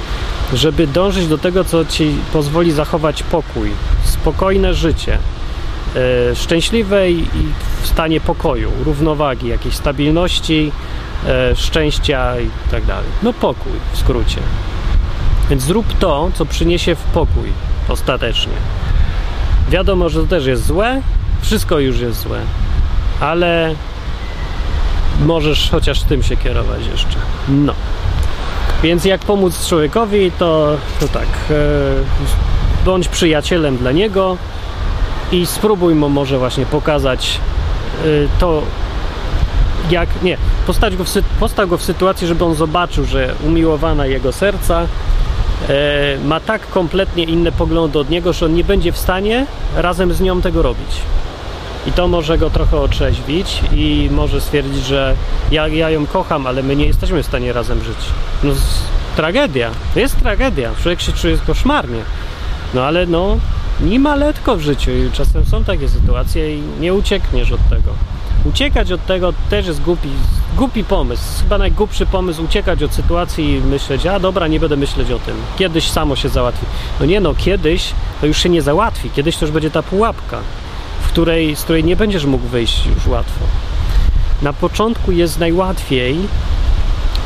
żeby 0.53 0.87
dążyć 0.87 1.27
do 1.27 1.37
tego, 1.37 1.63
co 1.63 1.85
ci 1.85 2.11
pozwoli 2.33 2.71
zachować 2.71 3.23
pokój, 3.23 3.71
spokojne 4.03 4.73
życie, 4.73 5.17
e, 6.31 6.35
szczęśliwe 6.35 7.11
i 7.11 7.25
w 7.81 7.87
stanie 7.87 8.21
pokoju, 8.21 8.71
równowagi, 8.85 9.47
jakiejś 9.47 9.75
stabilności, 9.75 10.71
szczęścia 11.55 12.39
i 12.39 12.49
tak 12.71 12.85
dalej. 12.85 13.09
No 13.23 13.33
pokój 13.33 13.71
w 13.93 13.97
skrócie. 13.97 14.41
Więc 15.49 15.63
zrób 15.63 15.97
to, 15.99 16.29
co 16.33 16.45
przyniesie 16.45 16.95
w 16.95 17.01
pokój 17.01 17.51
ostatecznie. 17.89 18.53
Wiadomo, 19.69 20.09
że 20.09 20.21
to 20.21 20.27
też 20.27 20.45
jest 20.45 20.65
złe, 20.65 21.01
wszystko 21.41 21.79
już 21.79 21.99
jest 21.99 22.19
złe, 22.19 22.39
ale 23.19 23.75
możesz 25.19 25.69
chociaż 25.71 26.01
tym 26.01 26.23
się 26.23 26.37
kierować 26.37 26.87
jeszcze. 26.87 27.17
No. 27.49 27.73
Więc 28.83 29.05
jak 29.05 29.21
pomóc 29.21 29.67
człowiekowi, 29.67 30.31
to, 30.31 30.77
to 30.99 31.07
tak, 31.07 31.27
e, 31.49 31.53
bądź 32.85 33.07
przyjacielem 33.07 33.77
dla 33.77 33.91
niego 33.91 34.37
i 35.31 35.45
spróbuj 35.45 35.95
mu 35.95 36.09
może 36.09 36.37
właśnie 36.37 36.65
pokazać 36.65 37.39
e, 38.01 38.05
to, 38.39 38.61
jak, 39.89 40.09
nie, 40.23 40.37
postaw 40.67 40.95
go, 40.95 41.03
w, 41.03 41.09
postaw 41.39 41.69
go 41.69 41.77
w 41.77 41.83
sytuacji, 41.83 42.27
żeby 42.27 42.45
on 42.45 42.55
zobaczył, 42.55 43.05
że 43.05 43.35
umiłowana 43.43 44.05
jego 44.05 44.31
serca 44.31 44.87
e, 45.69 46.17
ma 46.25 46.39
tak 46.39 46.69
kompletnie 46.69 47.23
inne 47.23 47.51
poglądy 47.51 47.99
od 47.99 48.09
niego, 48.09 48.33
że 48.33 48.45
on 48.45 48.53
nie 48.53 48.63
będzie 48.63 48.91
w 48.91 48.97
stanie 48.97 49.45
razem 49.75 50.13
z 50.13 50.21
nią 50.21 50.41
tego 50.41 50.61
robić. 50.61 51.01
I 51.87 51.91
to 51.91 52.07
może 52.07 52.37
go 52.37 52.49
trochę 52.49 52.77
otrzeźwić 52.77 53.63
i 53.73 54.09
może 54.11 54.41
stwierdzić, 54.41 54.85
że 54.85 55.15
ja, 55.51 55.67
ja 55.67 55.89
ją 55.89 56.05
kocham, 56.05 56.47
ale 56.47 56.63
my 56.63 56.75
nie 56.75 56.85
jesteśmy 56.85 57.23
w 57.23 57.25
stanie 57.25 57.53
razem 57.53 57.83
żyć. 57.83 57.97
No, 58.43 58.53
tragedia. 59.15 59.71
To 59.93 59.99
jest 59.99 60.19
tragedia. 60.19 60.71
Człowiek 60.81 61.01
się 61.01 61.11
czuje 61.11 61.37
koszmarnie. 61.37 61.99
No 62.73 62.83
ale 62.83 63.05
no, 63.05 63.37
nie 63.81 63.99
ma 63.99 64.15
letko 64.15 64.55
w 64.55 64.61
życiu 64.61 64.91
i 64.91 65.11
czasem 65.11 65.45
są 65.45 65.63
takie 65.63 65.89
sytuacje 65.89 66.55
i 66.57 66.61
nie 66.79 66.93
uciekniesz 66.93 67.51
od 67.51 67.69
tego. 67.69 68.14
Uciekać 68.45 68.91
od 68.91 69.05
tego 69.05 69.33
też 69.49 69.67
jest 69.67 69.81
głupi, 69.81 70.09
głupi 70.57 70.83
pomysł. 70.83 71.23
Chyba 71.43 71.57
najgłupszy 71.57 72.05
pomysł 72.05 72.43
uciekać 72.43 72.83
od 72.83 72.93
sytuacji 72.93 73.53
i 73.53 73.61
myśleć, 73.61 74.05
a 74.05 74.19
dobra, 74.19 74.47
nie 74.47 74.59
będę 74.59 74.75
myśleć 74.75 75.11
o 75.11 75.19
tym. 75.19 75.35
Kiedyś 75.57 75.89
samo 75.89 76.15
się 76.15 76.29
załatwi. 76.29 76.65
No 76.99 77.05
nie 77.05 77.19
no, 77.19 77.35
kiedyś 77.35 77.91
to 78.21 78.27
już 78.27 78.37
się 78.37 78.49
nie 78.49 78.61
załatwi. 78.61 79.09
Kiedyś 79.09 79.37
to 79.37 79.45
już 79.45 79.53
będzie 79.53 79.71
ta 79.71 79.83
pułapka 79.83 80.39
której, 81.15 81.55
z 81.55 81.63
której 81.63 81.83
nie 81.83 81.95
będziesz 81.95 82.25
mógł 82.25 82.47
wyjść 82.47 82.85
już 82.85 83.07
łatwo. 83.07 83.39
Na 84.41 84.53
początku 84.53 85.11
jest 85.11 85.39
najłatwiej 85.39 86.17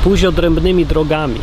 pójść 0.04 0.24
odrębnymi 0.24 0.86
drogami. 0.86 1.40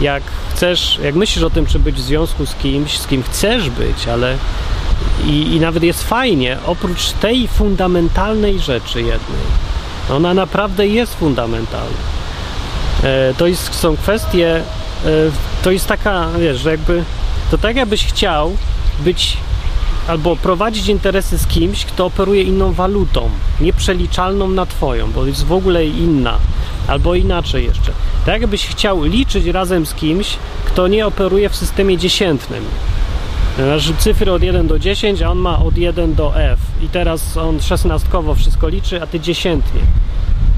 Jak 0.00 0.22
chcesz, 0.50 0.98
jak 1.02 1.14
myślisz 1.14 1.44
o 1.44 1.50
tym, 1.50 1.66
czy 1.66 1.78
być 1.78 1.96
w 1.96 2.00
związku 2.00 2.46
z 2.46 2.54
kimś, 2.54 2.98
z 2.98 3.06
kim 3.06 3.22
chcesz 3.22 3.70
być, 3.70 4.08
ale 4.08 4.36
i, 5.26 5.54
i 5.54 5.60
nawet 5.60 5.82
jest 5.82 6.02
fajnie, 6.02 6.58
oprócz 6.66 7.12
tej 7.12 7.48
fundamentalnej 7.48 8.60
rzeczy 8.60 8.98
jednej. 8.98 9.40
Ona 10.10 10.34
naprawdę 10.34 10.86
jest 10.86 11.14
fundamentalna. 11.14 11.96
E, 13.02 13.34
to 13.34 13.46
jest, 13.46 13.74
są 13.74 13.96
kwestie, 13.96 14.56
e, 14.56 15.08
to 15.62 15.70
jest 15.70 15.86
taka, 15.86 16.28
wiesz, 16.38 16.64
jakby, 16.64 17.04
to 17.50 17.58
tak 17.58 17.76
jakbyś 17.76 18.06
chciał 18.06 18.56
być 19.00 19.36
albo 20.08 20.36
prowadzić 20.36 20.88
interesy 20.88 21.38
z 21.38 21.46
kimś, 21.46 21.84
kto 21.84 22.06
operuje 22.06 22.42
inną 22.42 22.72
walutą, 22.72 23.30
nieprzeliczalną 23.60 24.48
na 24.48 24.66
twoją, 24.66 25.12
bo 25.12 25.26
jest 25.26 25.46
w 25.46 25.52
ogóle 25.52 25.86
inna, 25.86 26.38
albo 26.88 27.14
inaczej 27.14 27.64
jeszcze. 27.64 27.92
Tak 28.26 28.40
jakbyś 28.40 28.66
chciał 28.66 29.04
liczyć 29.04 29.46
razem 29.46 29.86
z 29.86 29.94
kimś, 29.94 30.36
kto 30.64 30.88
nie 30.88 31.06
operuje 31.06 31.48
w 31.48 31.56
systemie 31.56 31.98
dziesiętnym. 31.98 32.64
Cyfry 33.98 34.32
od 34.32 34.42
1 34.42 34.66
do 34.66 34.78
10, 34.78 35.22
a 35.22 35.30
on 35.30 35.38
ma 35.38 35.58
od 35.58 35.78
1 35.78 36.14
do 36.14 36.36
F. 36.36 36.58
I 36.82 36.88
teraz 36.88 37.36
on 37.36 37.60
szesnastkowo 37.60 38.34
wszystko 38.34 38.68
liczy, 38.68 39.02
a 39.02 39.06
ty 39.06 39.20
dziesiętnie. 39.20 39.80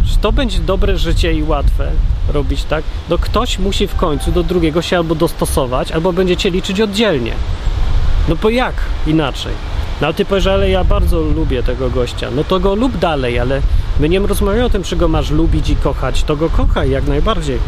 Czy 0.06 0.16
to 0.18 0.32
będzie 0.32 0.58
dobre 0.58 0.98
życie 0.98 1.32
i 1.32 1.42
łatwe 1.42 1.90
robić 2.32 2.64
tak? 2.64 2.84
No 3.10 3.18
ktoś 3.18 3.58
musi 3.58 3.86
w 3.86 3.94
końcu 3.94 4.32
do 4.32 4.42
drugiego 4.42 4.82
się 4.82 4.96
albo 4.96 5.14
dostosować, 5.14 5.92
albo 5.92 6.12
będziecie 6.12 6.50
liczyć 6.50 6.80
oddzielnie. 6.80 7.32
No 8.28 8.36
bo 8.36 8.50
jak 8.50 8.74
inaczej? 9.06 9.52
No 10.00 10.06
ale 10.06 10.14
ty 10.14 10.24
powiesz, 10.24 10.46
ale 10.46 10.70
ja 10.70 10.84
bardzo 10.84 11.20
lubię 11.20 11.62
tego 11.62 11.90
gościa. 11.90 12.28
No 12.36 12.44
to 12.44 12.60
go 12.60 12.74
lub 12.74 12.96
dalej, 12.96 13.38
ale 13.38 13.60
my 14.00 14.08
nie 14.08 14.18
rozmawiamy 14.18 14.64
o 14.64 14.70
tym, 14.70 14.82
czy 14.82 14.96
go 14.96 15.08
masz 15.08 15.30
lubić 15.30 15.70
i 15.70 15.76
kochać. 15.76 16.22
To 16.22 16.36
go 16.36 16.50
kochaj 16.50 16.90
jak 16.90 17.06
najbardziej. 17.06 17.58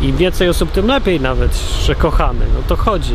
Im 0.00 0.16
więcej 0.16 0.48
osób, 0.48 0.72
tym 0.72 0.86
lepiej 0.86 1.20
nawet, 1.20 1.60
że 1.86 1.94
kochamy. 1.94 2.46
No 2.54 2.60
to 2.68 2.76
chodzi. 2.76 3.14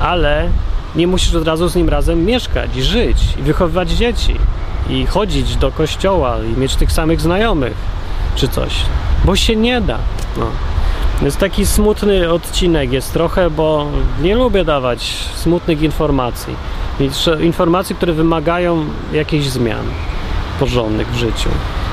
Ale 0.00 0.48
nie 0.96 1.06
musisz 1.06 1.34
od 1.34 1.46
razu 1.46 1.68
z 1.68 1.74
nim 1.74 1.88
razem 1.88 2.24
mieszkać, 2.24 2.76
i 2.76 2.82
żyć, 2.82 3.18
i 3.38 3.42
wychowywać 3.42 3.90
dzieci, 3.90 4.36
i 4.90 5.06
chodzić 5.06 5.56
do 5.56 5.72
kościoła, 5.72 6.36
i 6.54 6.60
mieć 6.60 6.76
tych 6.76 6.92
samych 6.92 7.20
znajomych, 7.20 7.74
czy 8.34 8.48
coś. 8.48 8.72
Bo 9.24 9.36
się 9.36 9.56
nie 9.56 9.80
da. 9.80 9.98
No. 10.38 10.46
Jest 11.22 11.38
taki 11.38 11.66
smutny 11.66 12.32
odcinek 12.32 12.92
jest 12.92 13.12
trochę, 13.12 13.50
bo 13.50 13.86
nie 14.22 14.34
lubię 14.34 14.64
dawać 14.64 15.02
smutnych 15.34 15.82
informacji. 15.82 16.54
Informacji, 17.40 17.96
które 17.96 18.12
wymagają 18.12 18.84
jakichś 19.12 19.46
zmian 19.46 19.84
porządnych 20.60 21.08
w 21.08 21.16
życiu. 21.16 21.48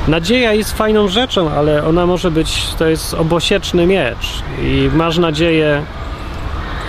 Nadzieja 0.08 0.54
jest 0.54 0.78
fajną 0.78 1.08
rzeczą, 1.08 1.50
ale 1.50 1.86
ona 1.86 2.06
może 2.06 2.32
być, 2.32 2.64
to 2.78 2.86
jest 2.86 3.14
obosieczny 3.14 3.86
miecz 3.86 4.44
i 4.62 4.90
masz 4.94 5.18
nadzieję 5.18 5.82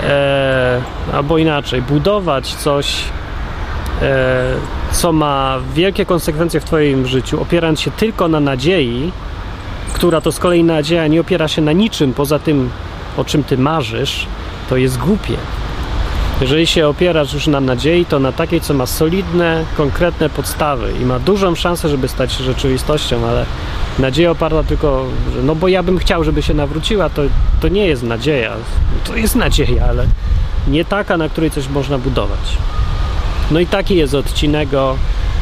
e, 0.03 0.81
albo 1.13 1.39
inaczej, 1.39 1.83
budować 1.83 2.55
coś, 2.55 3.05
e, 4.03 4.55
co 4.93 5.13
ma 5.13 5.59
wielkie 5.75 6.07
konsekwencje 6.07 6.61
w 6.61 6.65
Twoim 6.65 7.07
życiu, 7.07 7.43
opierając 7.43 7.81
się 7.81 7.91
tylko 7.91 8.29
na 8.29 8.41
nadziei, 8.41 9.13
która 9.93 10.21
to 10.21 10.33
z 10.33 10.39
kolei 10.39 10.65
nadzieja 10.65 11.07
nie 11.07 11.21
opiera 11.21 11.49
się 11.49 11.63
na 11.63 11.73
niczym 11.73 12.15
poza 12.15 12.39
tym, 12.39 12.71
o 13.17 13.25
czym 13.25 13.45
ty 13.45 13.59
marzysz, 13.59 14.27
to 14.69 14.77
jest 14.77 14.99
głupie. 14.99 15.37
Jeżeli 16.41 16.67
się 16.67 16.89
opierasz 16.89 17.35
już 17.35 17.47
na 17.47 17.61
nadziei, 17.61 18.05
to 18.05 18.19
na 18.19 18.33
takiej, 18.33 18.61
co 18.61 18.75
ma 18.75 18.87
solidne, 18.87 19.65
konkretne 19.77 20.31
podstawy 20.31 20.93
i 21.01 21.05
ma 21.05 21.19
dużą 21.19 21.55
szansę, 21.55 21.89
żeby 21.89 22.09
stać 22.09 22.33
się 22.33 22.45
rzeczywistością, 22.45 23.27
ale 23.27 23.47
nadzieja 23.99 24.31
oparta 24.31 24.63
tylko, 24.63 25.05
że 25.35 25.43
no 25.43 25.55
bo 25.55 25.69
ja 25.69 25.83
bym 25.83 25.99
chciał, 25.99 26.25
żeby 26.25 26.43
się 26.43 26.55
nawróciła, 26.55 27.11
to, 27.11 27.23
to 27.61 27.69
nie 27.69 27.87
jest 27.87 28.03
nadzieja. 28.03 28.53
To 29.05 29.17
jest 29.17 29.37
nadzieja, 29.37 29.87
ale 29.89 30.07
nie 30.69 30.85
taka, 30.85 31.17
na 31.17 31.29
której 31.29 31.51
coś 31.51 31.69
można 31.69 31.99
budować. 31.99 32.57
No 33.51 33.61
i 33.61 33.67
taki 33.67 33.97
jest 33.97 34.15
odcinek 34.15 34.75
o 34.75 34.97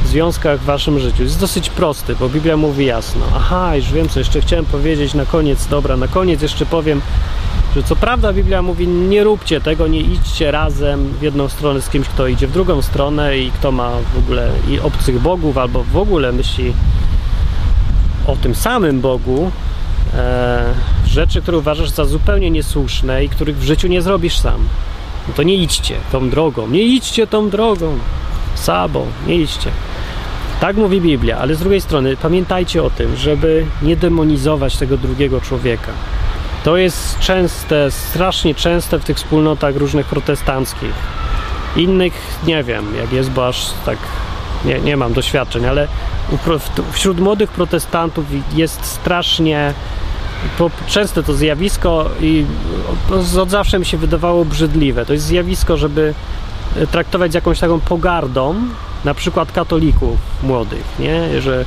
związkach 0.05 0.61
w 0.61 0.65
waszym 0.65 0.99
życiu. 0.99 1.23
Jest 1.23 1.41
dosyć 1.41 1.71
prosty, 1.71 2.17
bo 2.21 2.29
Biblia 2.29 2.57
mówi 2.57 2.87
jasno. 2.87 3.23
Aha, 3.37 3.77
już 3.77 3.93
wiem, 3.93 4.09
co 4.09 4.19
jeszcze 4.19 4.41
chciałem 4.41 4.65
powiedzieć 4.65 5.15
na 5.15 5.27
koniec. 5.27 5.67
Dobra, 5.67 5.97
na 5.97 6.09
koniec 6.09 6.43
jeszcze 6.43 6.67
powiem, 6.67 7.01
Że 7.77 7.83
co 7.83 7.97
prawda 7.97 8.33
Biblia 8.33 8.63
mówi, 8.63 8.89
nie 8.89 9.25
róbcie 9.25 9.61
tego, 9.61 9.87
nie 9.87 10.01
idźcie 10.01 10.51
razem 10.51 11.13
w 11.21 11.23
jedną 11.23 11.49
stronę 11.49 11.83
z 11.83 11.91
kimś, 11.91 12.09
kto 12.09 12.27
idzie 12.27 12.47
w 12.47 12.53
drugą 12.53 12.83
stronę 12.83 13.39
i 13.39 13.51
kto 13.51 13.73
ma 13.73 13.91
w 14.15 14.19
ogóle 14.19 14.51
i 14.69 14.81
obcych 14.81 15.21
bogów, 15.21 15.59
albo 15.59 15.85
w 15.85 15.97
ogóle 15.97 16.33
myśli 16.33 16.73
o 18.27 18.37
tym 18.37 18.55
samym 18.55 19.01
Bogu, 19.01 19.51
e, 20.15 20.65
rzeczy, 21.07 21.43
które 21.43 21.59
uważasz 21.59 21.91
za 21.91 22.05
zupełnie 22.05 22.51
niesłuszne 22.51 23.25
i 23.25 23.29
których 23.29 23.59
w 23.59 23.63
życiu 23.63 23.89
nie 23.89 24.03
zrobisz 24.03 24.39
sam. 24.39 24.69
No 25.29 25.35
to 25.35 25.43
nie 25.43 25.55
idźcie 25.55 25.97
tą 26.13 26.31
drogą, 26.31 26.69
nie 26.69 26.83
idźcie 26.83 27.27
tą 27.27 27.51
drogą. 27.51 27.99
Sabo, 28.55 29.07
nie 29.27 29.35
idźcie. 29.35 29.71
Tak 30.61 30.77
mówi 30.77 31.01
Biblia, 31.01 31.39
ale 31.39 31.55
z 31.55 31.59
drugiej 31.59 31.81
strony 31.81 32.17
pamiętajcie 32.17 32.83
o 32.83 32.91
tym, 32.91 33.17
żeby 33.17 33.67
nie 33.83 33.97
demonizować 33.97 34.77
tego 34.77 34.97
drugiego 34.97 35.41
człowieka. 35.41 35.93
To 36.65 36.77
jest 36.77 37.19
częste, 37.19 37.91
strasznie 37.91 38.55
częste 38.55 38.99
w 38.99 39.05
tych 39.05 39.17
wspólnotach 39.17 39.77
różnych 39.77 40.07
protestanckich. 40.07 40.95
Innych 41.77 42.13
nie 42.47 42.65
wiem, 42.65 42.85
jak 42.97 43.13
jest, 43.13 43.31
bo 43.31 43.49
aż 43.49 43.71
tak 43.87 43.99
nie, 44.67 44.81
nie 44.81 44.97
mam 44.97 45.13
doświadczeń, 45.13 45.67
ale 45.67 45.89
wśród 46.93 47.21
młodych 47.21 47.51
protestantów 47.51 48.25
jest 48.55 48.85
strasznie 48.85 49.75
częste 50.87 51.23
to 51.23 51.35
zjawisko 51.35 52.11
i 52.21 52.45
od 53.41 53.51
zawsze 53.51 53.79
mi 53.79 53.87
się 53.87 53.97
wydawało 53.97 54.45
brzydliwe. 54.45 55.07
To 55.07 55.13
jest 55.13 55.25
zjawisko, 55.25 55.77
żeby 55.77 56.15
traktować 56.91 57.33
z 57.33 57.35
jakąś 57.35 57.61
taką 57.61 57.81
pogardą 57.81 58.55
na 59.05 59.15
przykład 59.15 59.53
katolików 59.53 60.19
młodych, 60.43 60.85
nie? 60.99 61.41
Że 61.41 61.65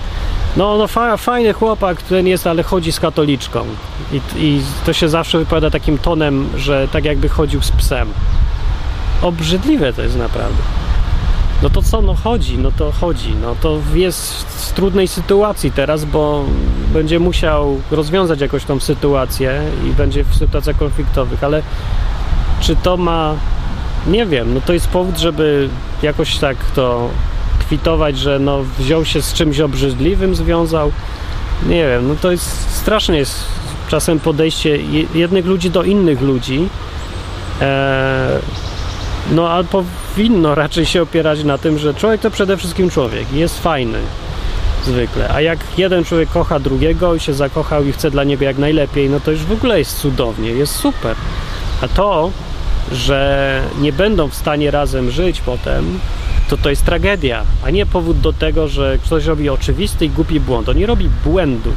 no, 0.57 0.77
no 0.77 0.87
fa 0.87 1.17
fajny 1.17 1.53
chłopak 1.53 2.01
ten 2.01 2.27
jest, 2.27 2.47
ale 2.47 2.63
chodzi 2.63 2.91
z 2.91 2.99
katoliczką. 2.99 3.65
I, 4.11 4.21
I 4.37 4.61
to 4.85 4.93
się 4.93 5.09
zawsze 5.09 5.37
wypowiada 5.37 5.69
takim 5.69 5.97
tonem, 5.97 6.49
że 6.57 6.87
tak 6.87 7.05
jakby 7.05 7.29
chodził 7.29 7.61
z 7.61 7.71
psem. 7.71 8.07
Obrzydliwe 9.21 9.93
to 9.93 10.01
jest 10.01 10.17
naprawdę. 10.17 10.88
No 11.63 11.69
to 11.69 11.81
co, 11.81 12.01
no 12.01 12.15
chodzi, 12.15 12.57
no 12.57 12.71
to 12.71 12.91
chodzi. 12.91 13.35
No 13.41 13.55
to 13.61 13.77
jest 13.93 14.43
w 14.43 14.73
trudnej 14.73 15.07
sytuacji 15.07 15.71
teraz, 15.71 16.05
bo 16.05 16.45
będzie 16.93 17.19
musiał 17.19 17.81
rozwiązać 17.91 18.41
jakoś 18.41 18.65
tą 18.65 18.79
sytuację 18.79 19.61
i 19.85 19.89
będzie 19.89 20.23
w 20.23 20.35
sytuacjach 20.35 20.77
konfliktowych, 20.77 21.43
ale 21.43 21.63
czy 22.61 22.75
to 22.75 22.97
ma 22.97 23.35
nie 24.07 24.25
wiem, 24.25 24.53
no 24.53 24.61
to 24.61 24.73
jest 24.73 24.87
powód, 24.87 25.17
żeby 25.17 25.69
jakoś 26.01 26.37
tak 26.37 26.57
to 26.75 27.09
kwitować, 27.59 28.17
że 28.17 28.39
no 28.39 28.63
wziął 28.79 29.05
się 29.05 29.21
z 29.21 29.33
czymś 29.33 29.59
obrzydliwym, 29.59 30.35
związał. 30.35 30.91
Nie 31.67 31.87
wiem, 31.87 32.07
no 32.07 32.15
to 32.21 32.31
jest 32.31 32.75
strasznie 32.75 33.17
jest 33.17 33.43
czasem 33.87 34.19
podejście 34.19 34.77
jednych 35.13 35.45
ludzi 35.45 35.69
do 35.69 35.83
innych 35.83 36.21
ludzi. 36.21 36.69
Eee, 37.61 38.39
no 39.31 39.49
ale 39.49 39.63
powinno 39.63 40.55
raczej 40.55 40.85
się 40.85 41.01
opierać 41.01 41.43
na 41.43 41.57
tym, 41.57 41.79
że 41.79 41.93
człowiek 41.93 42.21
to 42.21 42.31
przede 42.31 42.57
wszystkim 42.57 42.89
człowiek 42.89 43.33
jest 43.33 43.59
fajny 43.59 43.99
zwykle. 44.85 45.29
A 45.33 45.41
jak 45.41 45.59
jeden 45.77 46.05
człowiek 46.05 46.29
kocha 46.29 46.59
drugiego 46.59 47.15
i 47.15 47.19
się 47.19 47.33
zakochał 47.33 47.85
i 47.85 47.91
chce 47.91 48.11
dla 48.11 48.23
niego 48.23 48.45
jak 48.45 48.57
najlepiej, 48.57 49.09
no 49.09 49.19
to 49.19 49.31
już 49.31 49.41
w 49.41 49.51
ogóle 49.51 49.79
jest 49.79 49.97
cudownie, 49.97 50.49
jest 50.49 50.75
super. 50.75 51.15
A 51.81 51.87
to, 51.87 52.31
że 52.91 53.61
nie 53.81 53.93
będą 53.93 54.27
w 54.27 54.35
stanie 54.35 54.71
razem 54.71 55.11
żyć 55.11 55.41
potem, 55.41 55.99
to 56.49 56.57
to 56.57 56.69
jest 56.69 56.85
tragedia, 56.85 57.43
a 57.65 57.69
nie 57.69 57.85
powód 57.85 58.19
do 58.19 58.33
tego, 58.33 58.67
że 58.67 58.97
ktoś 59.05 59.25
robi 59.25 59.49
oczywisty 59.49 60.05
i 60.05 60.09
głupi 60.09 60.39
błąd. 60.39 60.69
On 60.69 60.77
nie 60.77 60.85
robi 60.85 61.09
błędu. 61.25 61.73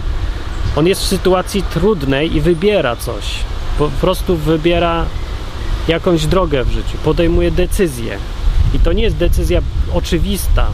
On 0.76 0.86
jest 0.86 1.02
w 1.02 1.06
sytuacji 1.06 1.62
trudnej 1.62 2.36
i 2.36 2.40
wybiera 2.40 2.96
coś. 2.96 3.24
Po 3.78 3.88
prostu 3.88 4.36
wybiera 4.36 5.04
jakąś 5.88 6.26
drogę 6.26 6.64
w 6.64 6.70
życiu, 6.70 6.98
podejmuje 7.04 7.50
decyzję. 7.50 8.18
I 8.74 8.78
to 8.78 8.92
nie 8.92 9.02
jest 9.02 9.16
decyzja 9.16 9.60
oczywista. 9.94 10.66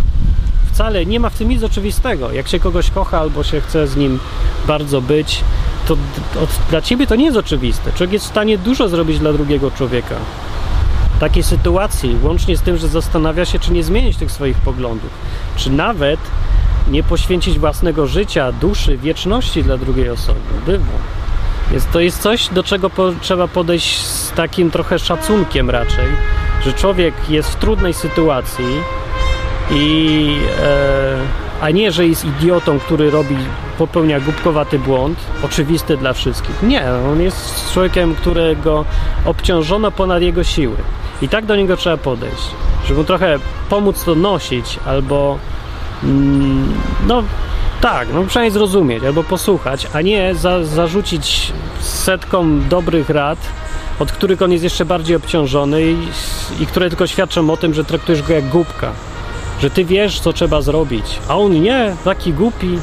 Wcale 0.73 1.07
nie 1.07 1.21
ma 1.21 1.31
w 1.31 1.39
tym 1.39 1.49
nic 1.49 1.63
oczywistego. 1.63 2.33
Jak 2.33 2.49
się 2.49 2.61
kogoś 2.61 2.91
kocha 2.91 3.21
albo 3.21 3.45
się 3.45 3.61
chce 3.61 3.87
z 3.87 3.97
nim 3.97 4.19
bardzo 4.67 5.01
być, 5.01 5.45
to 5.87 5.95
od, 6.43 6.51
dla 6.71 6.83
ciebie 6.83 7.07
to 7.07 7.17
nie 7.17 7.25
jest 7.25 7.37
oczywiste. 7.37 7.93
Człowiek 7.93 8.13
jest 8.13 8.27
w 8.27 8.29
stanie 8.29 8.59
dużo 8.59 8.89
zrobić 8.89 9.19
dla 9.19 9.33
drugiego 9.33 9.71
człowieka. 9.71 10.15
W 11.17 11.21
takiej 11.21 11.43
sytuacji, 11.43 12.17
łącznie 12.23 12.57
z 12.57 12.63
tym, 12.63 12.77
że 12.77 12.89
zastanawia 12.89 13.45
się, 13.45 13.59
czy 13.59 13.73
nie 13.73 13.85
zmienić 13.85 14.17
tych 14.17 14.33
swoich 14.33 14.57
poglądów, 14.57 15.11
czy 15.57 15.71
nawet 15.71 16.21
nie 16.91 17.03
poświęcić 17.03 17.59
własnego 17.59 18.07
życia, 18.07 18.53
duszy, 18.53 18.97
wieczności 18.97 19.63
dla 19.63 19.77
drugiej 19.77 20.11
osoby. 20.11 20.41
Bywa. 20.67 21.18
Jest, 21.73 21.91
to 21.91 22.01
jest 22.01 22.23
coś, 22.23 22.49
do 22.49 22.63
czego 22.63 22.91
po, 22.91 23.13
trzeba 23.21 23.49
podejść 23.49 23.99
z 23.99 24.33
takim 24.33 24.71
trochę 24.71 24.99
szacunkiem 24.99 25.71
raczej, 25.71 26.07
że 26.65 26.73
człowiek 26.73 27.15
jest 27.29 27.51
w 27.51 27.57
trudnej 27.57 27.95
sytuacji 27.95 28.67
i 29.71 30.37
e, 30.63 31.17
a 31.61 31.71
nie, 31.71 31.93
że 31.93 32.07
jest 32.07 32.25
idiotą, 32.25 32.79
który 32.79 33.11
robi, 33.11 33.37
popełnia 33.79 34.21
głupkowaty 34.21 34.79
błąd, 34.79 35.19
oczywisty 35.45 35.97
dla 35.97 36.13
wszystkich. 36.13 36.63
Nie, 36.63 36.85
on 37.13 37.21
jest 37.21 37.73
człowiekiem, 37.73 38.15
którego 38.15 38.85
obciążono 39.25 39.91
ponad 39.91 40.23
jego 40.23 40.45
siły. 40.45 40.77
I 41.23 41.29
tak 41.29 41.47
do 41.47 41.57
niego 41.57 41.77
trzeba 41.77 41.97
podejść, 41.97 42.51
żeby 42.87 43.01
mu 43.01 43.05
trochę 43.05 43.39
pomóc 43.69 44.05
to 44.05 44.15
nosić, 44.15 44.79
albo 44.87 45.39
mm, 46.05 46.75
no 47.07 47.23
tak, 47.81 48.09
no 48.15 48.25
przynajmniej 48.25 48.53
zrozumieć, 48.53 49.05
albo 49.05 49.25
posłuchać, 49.25 49.87
a 49.93 50.01
nie 50.01 50.35
za, 50.35 50.65
zarzucić 50.65 51.53
setką 51.81 52.61
dobrych 52.69 53.11
rad, 53.11 53.39
od 53.99 54.13
których 54.13 54.43
on 54.43 54.53
jest 54.53 54.65
jeszcze 54.65 54.85
bardziej 54.85 55.17
obciążony 55.17 55.83
i, 55.83 56.09
i 56.61 56.67
które 56.67 56.89
tylko 56.89 57.07
świadczą 57.07 57.51
o 57.51 57.57
tym, 57.57 57.75
że 57.75 57.85
traktujesz 57.85 58.23
go 58.23 58.35
jak 58.35 58.49
głupka 58.49 58.93
że 59.61 59.71
ty 59.71 59.85
wiesz, 59.85 60.21
co 60.21 60.33
trzeba 60.33 60.63
zrobić, 60.63 61.19
a 61.29 61.39
on 61.39 61.63
nie, 61.63 61.97
taki 62.05 62.33
głupi 62.33 62.79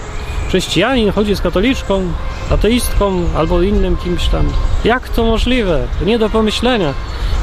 chrześcijanin 0.47 1.11
chodzi 1.11 1.35
z 1.35 1.41
katoliczką, 1.41 2.03
ateistką 2.49 3.23
albo 3.35 3.61
innym 3.61 3.97
kimś 3.97 4.27
tam. 4.27 4.49
Jak 4.83 5.09
to 5.09 5.23
możliwe? 5.23 5.87
To 5.99 6.05
nie 6.05 6.19
do 6.19 6.29
pomyślenia. 6.29 6.93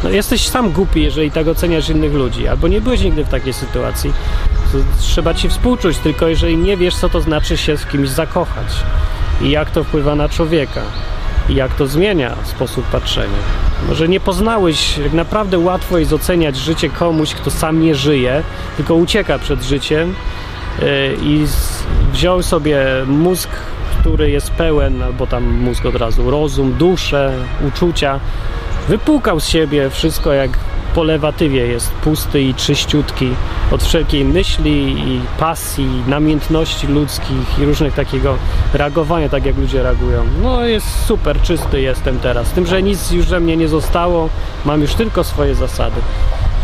No, 0.04 0.10
jesteś 0.10 0.48
sam 0.48 0.70
głupi, 0.70 1.02
jeżeli 1.02 1.30
tak 1.30 1.48
oceniasz 1.48 1.88
innych 1.88 2.12
ludzi, 2.12 2.48
albo 2.48 2.68
nie 2.68 2.80
byłeś 2.80 3.00
nigdy 3.00 3.24
w 3.24 3.28
takiej 3.28 3.52
sytuacji. 3.52 4.12
Trzeba 4.98 5.34
ci 5.34 5.48
współczuć, 5.48 5.98
tylko 5.98 6.28
jeżeli 6.28 6.56
nie 6.56 6.76
wiesz, 6.76 6.96
co 6.96 7.08
to 7.08 7.20
znaczy 7.20 7.56
się 7.56 7.76
z 7.76 7.86
kimś 7.86 8.08
zakochać 8.08 8.66
i 9.40 9.50
jak 9.50 9.70
to 9.70 9.84
wpływa 9.84 10.14
na 10.14 10.28
człowieka 10.28 10.80
i 11.48 11.54
jak 11.54 11.74
to 11.74 11.86
zmienia 11.86 12.36
sposób 12.44 12.84
patrzenia. 12.84 13.38
Może 13.88 14.08
nie 14.08 14.20
poznałeś, 14.20 14.98
jak 14.98 15.12
naprawdę 15.12 15.58
łatwo 15.58 15.98
jest 15.98 16.12
oceniać 16.12 16.56
życie 16.56 16.90
komuś, 16.90 17.34
kto 17.34 17.50
sam 17.50 17.80
nie 17.80 17.94
żyje, 17.94 18.42
tylko 18.76 18.94
ucieka 18.94 19.38
przed 19.38 19.62
życiem 19.62 20.14
e, 20.82 21.14
i 21.14 21.46
wziął 22.12 22.42
sobie 22.42 22.84
mózg, 23.06 23.50
który 24.00 24.30
jest 24.30 24.50
pełen, 24.50 25.02
albo 25.02 25.26
tam 25.26 25.44
mózg 25.44 25.86
od 25.86 25.96
razu, 25.96 26.30
rozum, 26.30 26.72
duszę, 26.72 27.32
uczucia, 27.68 28.20
wypłukał 28.88 29.40
z 29.40 29.48
siebie 29.48 29.90
wszystko 29.90 30.32
jak 30.32 30.50
po 30.94 31.02
lewatywie 31.02 31.66
jest 31.66 31.90
pusty 31.92 32.42
i 32.42 32.54
czyściutki 32.54 33.28
od 33.70 33.82
wszelkiej 33.82 34.24
myśli 34.24 34.90
i 35.08 35.20
pasji, 35.38 35.88
namiętności 36.06 36.86
ludzkich 36.86 37.58
i 37.58 37.64
różnych 37.64 37.94
takiego 37.94 38.36
reagowania, 38.74 39.28
tak 39.28 39.46
jak 39.46 39.56
ludzie 39.56 39.82
reagują. 39.82 40.24
No 40.42 40.64
jest 40.64 41.04
super 41.06 41.42
czysty 41.42 41.80
jestem 41.80 42.18
teraz, 42.18 42.50
tym, 42.50 42.66
że 42.66 42.82
nic 42.82 43.10
już 43.10 43.26
ze 43.26 43.40
mnie 43.40 43.56
nie 43.56 43.68
zostało, 43.68 44.28
mam 44.64 44.80
już 44.80 44.94
tylko 44.94 45.24
swoje 45.24 45.54
zasady. 45.54 46.00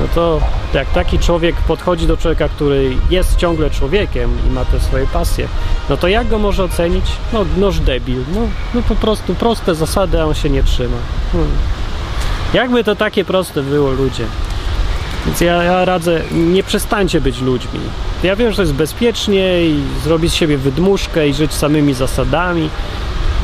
No 0.00 0.04
to 0.14 0.40
jak 0.74 0.92
taki 0.92 1.18
człowiek 1.18 1.56
podchodzi 1.56 2.06
do 2.06 2.16
człowieka, 2.16 2.48
który 2.48 2.96
jest 3.10 3.36
ciągle 3.36 3.70
człowiekiem 3.70 4.30
i 4.48 4.50
ma 4.50 4.64
te 4.64 4.80
swoje 4.80 5.06
pasje, 5.06 5.48
no 5.90 5.96
to 5.96 6.08
jak 6.08 6.28
go 6.28 6.38
może 6.38 6.64
ocenić? 6.64 7.04
No, 7.32 7.44
noż 7.56 7.80
debil. 7.80 8.18
No, 8.34 8.40
no 8.74 8.82
po 8.88 8.94
prostu 8.94 9.34
proste 9.34 9.74
zasady, 9.74 10.20
a 10.20 10.24
on 10.24 10.34
się 10.34 10.50
nie 10.50 10.62
trzyma. 10.62 10.96
Hmm. 11.32 11.50
Jakby 12.54 12.84
to 12.84 12.96
takie 12.96 13.24
proste 13.24 13.62
było, 13.62 13.90
ludzie. 13.90 14.24
Więc 15.26 15.40
ja, 15.40 15.62
ja 15.62 15.84
radzę, 15.84 16.20
nie 16.32 16.62
przestańcie 16.62 17.20
być 17.20 17.40
ludźmi. 17.40 17.80
Ja 18.22 18.36
wiem, 18.36 18.50
że 18.50 18.56
to 18.56 18.62
jest 18.62 18.74
bezpiecznie 18.74 19.66
i 19.66 19.82
zrobić 20.04 20.32
z 20.32 20.34
siebie 20.34 20.58
wydmuszkę 20.58 21.28
i 21.28 21.34
żyć 21.34 21.52
samymi 21.52 21.94
zasadami, 21.94 22.70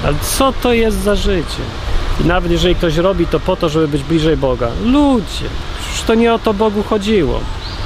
ale 0.05 0.15
co 0.23 0.53
to 0.53 0.73
jest 0.73 1.03
za 1.03 1.15
życie? 1.15 1.63
I 2.21 2.27
nawet 2.27 2.53
jeżeli 2.53 2.75
ktoś 2.75 2.97
robi 2.97 3.27
to 3.27 3.41
po 3.41 3.57
to, 3.57 3.69
żeby 3.69 3.89
być 3.89 4.03
bliżej 4.03 4.37
Boga. 4.37 4.69
Ludzie, 4.85 5.49
przecież 5.81 6.03
to 6.07 6.15
nie 6.15 6.35
o 6.35 6.39
to 6.39 6.55
Bogu 6.55 6.83
chodziło. 6.83 7.41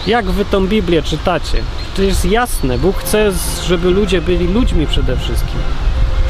Jak 0.07 0.31
wy 0.31 0.45
tą 0.45 0.67
Biblię 0.67 1.03
czytacie? 1.03 1.63
To 1.97 2.03
jest 2.03 2.25
jasne. 2.25 2.79
Bóg 2.79 2.97
chce, 2.97 3.33
żeby 3.67 3.91
ludzie 3.91 4.21
byli 4.21 4.47
ludźmi 4.47 4.87
przede 4.87 5.17
wszystkim 5.17 5.59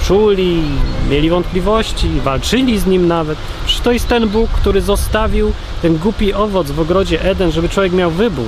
czuli, 0.09 0.63
mieli 1.11 1.31
wątpliwości, 1.31 2.09
walczyli 2.25 2.79
z 2.79 2.87
nim 2.87 3.09
nawet. 3.09 3.39
Przecież 3.65 3.83
to 3.83 3.93
jest 3.93 4.09
ten 4.09 4.29
Bóg, 4.29 4.51
który 4.51 4.81
zostawił 4.81 5.53
ten 5.83 5.97
głupi 5.97 6.35
owoc 6.35 6.71
w 6.71 6.81
ogrodzie 6.81 7.23
Eden, 7.23 7.53
żeby 7.53 7.69
człowiek 7.69 7.93
miał 7.93 8.11
wybór. 8.11 8.47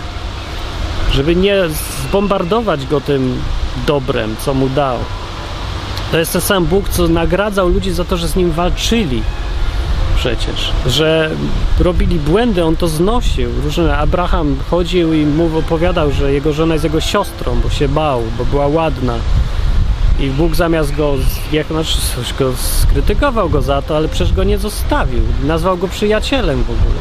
Żeby 1.13 1.37
nie 1.37 1.57
zbombardować 2.09 2.87
go 2.87 3.01
tym 3.01 3.41
dobrem, 3.87 4.37
co 4.39 4.55
mu 4.55 4.69
dał. 4.69 4.99
To 6.11 6.19
jest 6.19 6.33
ten 6.33 6.41
sam 6.41 6.67
Bóg, 6.67 6.89
co 6.89 7.09
nagradzał 7.09 7.69
ludzi 7.69 7.91
za 7.91 8.05
to, 8.05 8.17
że 8.17 8.29
z 8.29 8.37
nim 8.37 8.51
walczyli. 8.51 9.23
przecież, 10.17 10.73
że 10.87 11.31
robili 11.81 12.19
błędy, 12.19 12.65
on 12.65 12.77
to 12.77 12.89
znosił. 12.89 13.51
Różne 13.65 13.99
Abraham 13.99 14.57
chodził 14.71 15.13
i 15.13 15.27
mu 15.27 15.59
opowiadał, 15.59 16.13
że 16.13 16.33
jego 16.33 16.53
żona 16.53 16.75
jest 16.75 16.85
jego 16.85 17.01
siostrą, 17.01 17.61
bo 17.63 17.71
się 17.71 17.89
bał, 17.89 18.23
bo 18.39 18.45
była 18.45 18.67
ładna. 18.67 19.15
I 20.21 20.31
Bóg 20.31 20.55
zamiast 20.55 20.97
go, 20.97 21.15
jak 21.53 21.67
znaczy, 21.67 21.99
go 22.39 22.53
skrytykował 22.57 23.51
go 23.51 23.63
za 23.63 23.83
to, 23.83 23.97
ale 23.97 24.09
przecież 24.09 24.33
go 24.33 24.45
nie 24.45 24.59
zostawił. 24.59 25.23
Nazwał 25.45 25.77
go 25.77 25.89
przyjacielem 25.89 26.63
w 26.63 26.71
ogóle. 26.71 27.01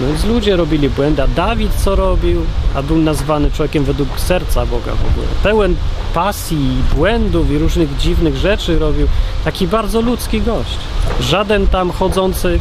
No 0.00 0.06
więc 0.06 0.24
ludzie 0.24 0.56
robili 0.56 0.90
błędy, 0.90 1.22
a 1.22 1.26
Dawid 1.26 1.74
co 1.74 1.96
robił? 1.96 2.42
A 2.74 2.82
był 2.82 2.98
nazwany 2.98 3.50
człowiekiem 3.50 3.84
według 3.84 4.20
serca 4.20 4.66
Boga 4.66 4.92
w 4.92 5.10
ogóle. 5.10 5.26
Pełen 5.42 5.76
pasji, 6.14 6.76
błędów 6.96 7.50
i 7.50 7.58
różnych 7.58 7.96
dziwnych 7.96 8.36
rzeczy 8.36 8.78
robił. 8.78 9.06
Taki 9.44 9.68
bardzo 9.68 10.00
ludzki 10.00 10.40
gość. 10.40 10.78
Żaden 11.20 11.66
tam 11.66 11.90
chodzący 11.90 12.60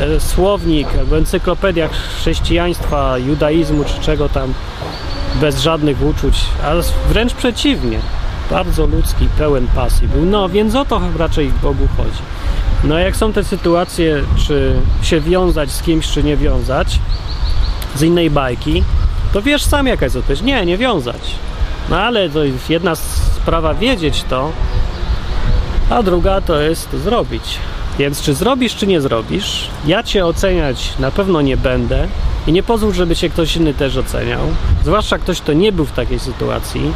e, 0.00 0.20
słownik 0.20 0.88
albo 0.98 1.18
encyklopedia 1.18 1.88
chrześcijaństwa, 1.88 3.18
judaizmu 3.18 3.84
czy 3.84 4.00
czego 4.00 4.28
tam 4.28 4.54
bez 5.40 5.60
żadnych 5.60 6.02
uczuć, 6.02 6.40
ale 6.64 6.82
wręcz 7.08 7.34
przeciwnie. 7.34 7.98
Bardzo 8.50 8.86
ludzki, 8.86 9.28
pełen 9.38 9.66
pasji 9.66 10.08
był. 10.08 10.24
No 10.24 10.48
więc 10.48 10.74
o 10.74 10.84
to 10.84 11.00
raczej 11.18 11.52
Bogu 11.62 11.88
chodzi. 11.96 12.22
No 12.84 12.98
jak 12.98 13.16
są 13.16 13.32
te 13.32 13.44
sytuacje, 13.44 14.22
czy 14.46 14.76
się 15.02 15.20
wiązać 15.20 15.70
z 15.70 15.82
kimś, 15.82 16.08
czy 16.08 16.22
nie 16.22 16.36
wiązać, 16.36 16.98
z 17.94 18.02
innej 18.02 18.30
bajki, 18.30 18.84
to 19.32 19.42
wiesz 19.42 19.64
sam 19.64 19.86
jaka 19.86 20.06
jest 20.06 20.16
odpowiedź. 20.16 20.42
Nie, 20.42 20.66
nie 20.66 20.78
wiązać. 20.78 21.34
No 21.90 21.98
ale 21.98 22.30
to 22.30 22.44
jest 22.44 22.70
jedna 22.70 22.94
sprawa 23.36 23.74
wiedzieć 23.74 24.24
to, 24.30 24.52
a 25.90 26.02
druga 26.02 26.40
to 26.40 26.60
jest 26.60 26.92
zrobić. 26.92 27.58
Więc 27.98 28.22
czy 28.22 28.34
zrobisz, 28.34 28.76
czy 28.76 28.86
nie 28.86 29.00
zrobisz, 29.00 29.68
ja 29.86 30.02
cię 30.02 30.26
oceniać 30.26 30.98
na 30.98 31.10
pewno 31.10 31.40
nie 31.40 31.56
będę 31.56 32.08
i 32.46 32.52
nie 32.52 32.62
pozwól, 32.62 32.92
żeby 32.92 33.16
cię 33.16 33.30
ktoś 33.30 33.56
inny 33.56 33.74
też 33.74 33.96
oceniał. 33.96 34.40
Zwłaszcza 34.84 35.18
ktoś, 35.18 35.40
kto 35.40 35.52
nie 35.52 35.72
był 35.72 35.84
w 35.84 35.92
takiej 35.92 36.18
sytuacji, 36.18 36.92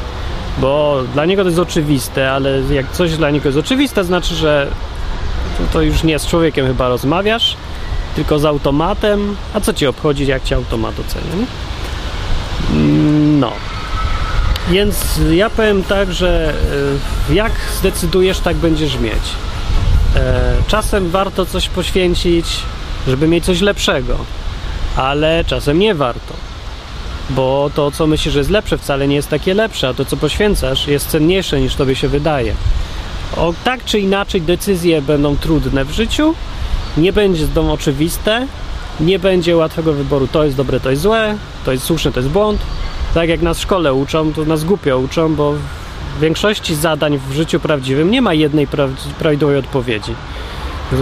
bo 0.59 1.03
dla 1.13 1.25
niego 1.25 1.43
to 1.43 1.49
jest 1.49 1.61
oczywiste, 1.61 2.33
ale 2.33 2.61
jak 2.71 2.93
coś 2.93 3.17
dla 3.17 3.31
niego 3.31 3.49
jest 3.49 3.59
oczywiste, 3.59 4.05
znaczy, 4.05 4.35
że 4.35 4.67
to 5.73 5.83
już 5.83 6.03
nie 6.03 6.19
z 6.19 6.27
człowiekiem 6.27 6.67
chyba 6.67 6.89
rozmawiasz, 6.89 7.57
tylko 8.17 8.39
z 8.39 8.45
automatem. 8.45 9.37
A 9.55 9.61
co 9.61 9.73
ci 9.73 9.87
obchodzi, 9.87 10.27
jak 10.27 10.45
ci 10.45 10.55
automat 10.55 10.95
oceni? 11.01 11.47
No. 13.41 13.53
Więc 14.71 15.21
ja 15.31 15.51
powiem 15.51 15.85
tak, 15.85 16.13
że 16.13 16.55
e, 17.31 17.35
jak 17.35 17.53
zdecydujesz, 17.79 18.41
tak 18.41 18.57
będziesz 18.57 18.99
mieć. 18.99 19.23
E, 20.17 20.53
czasem 20.67 21.11
warto 21.11 21.47
coś 21.47 21.69
poświęcić, 21.69 22.47
żeby 23.09 23.29
mieć 23.29 23.45
coś 23.45 23.61
lepszego, 23.61 24.19
ale 24.97 25.45
czasem 25.45 25.79
nie 25.79 25.95
warto. 25.95 26.50
Bo 27.31 27.71
to, 27.75 27.91
co 27.91 28.07
myślisz, 28.07 28.35
że 28.35 28.41
jest 28.41 28.51
lepsze, 28.51 28.79
wcale 28.79 29.09
nie 29.09 29.17
jest 29.17 29.29
takie 29.29 29.55
lepsze, 29.55 29.89
a 29.89 29.95
to, 29.95 30.05
co 30.05 30.17
poświęcasz, 30.17 30.87
jest 30.87 31.09
cenniejsze 31.09 31.61
niż 31.61 31.75
tobie 31.75 31.95
się 31.95 32.09
wydaje. 32.09 32.55
O, 33.37 33.55
tak 33.65 33.85
czy 33.85 34.01
inaczej 34.01 34.43
decyzje 34.43 35.03
będą 35.03 35.37
trudne 35.37 35.85
w 35.85 35.91
życiu, 35.91 36.35
nie 36.97 37.13
będzie 37.13 37.45
będą 37.45 37.73
oczywiste, 37.73 38.47
nie 39.01 39.19
będzie 39.19 39.57
łatwego 39.57 39.93
wyboru, 39.93 40.29
to 40.29 40.45
jest 40.45 40.57
dobre, 40.57 40.81
to 40.81 40.91
jest 40.91 41.03
złe, 41.03 41.37
to 41.65 41.73
jest 41.73 41.85
słuszne, 41.85 42.13
to 42.13 42.21
jest 42.21 42.33
błąd. 42.33 42.61
Tak 43.15 43.29
jak 43.29 43.43
nas 43.43 43.59
w 43.59 43.63
szkole 43.63 43.95
uczą, 43.95 44.33
to 44.33 44.45
nas 44.45 44.65
głupio 44.65 44.99
uczą, 44.99 45.35
bo 45.35 45.53
w 46.17 46.21
większości 46.21 46.75
zadań 46.75 47.19
w 47.19 47.33
życiu 47.33 47.61
prawdziwym 47.61 48.11
nie 48.11 48.23
ma 48.23 48.35
jednej 48.35 48.67
prawidłowej 49.19 49.57
odpowiedzi. 49.57 50.15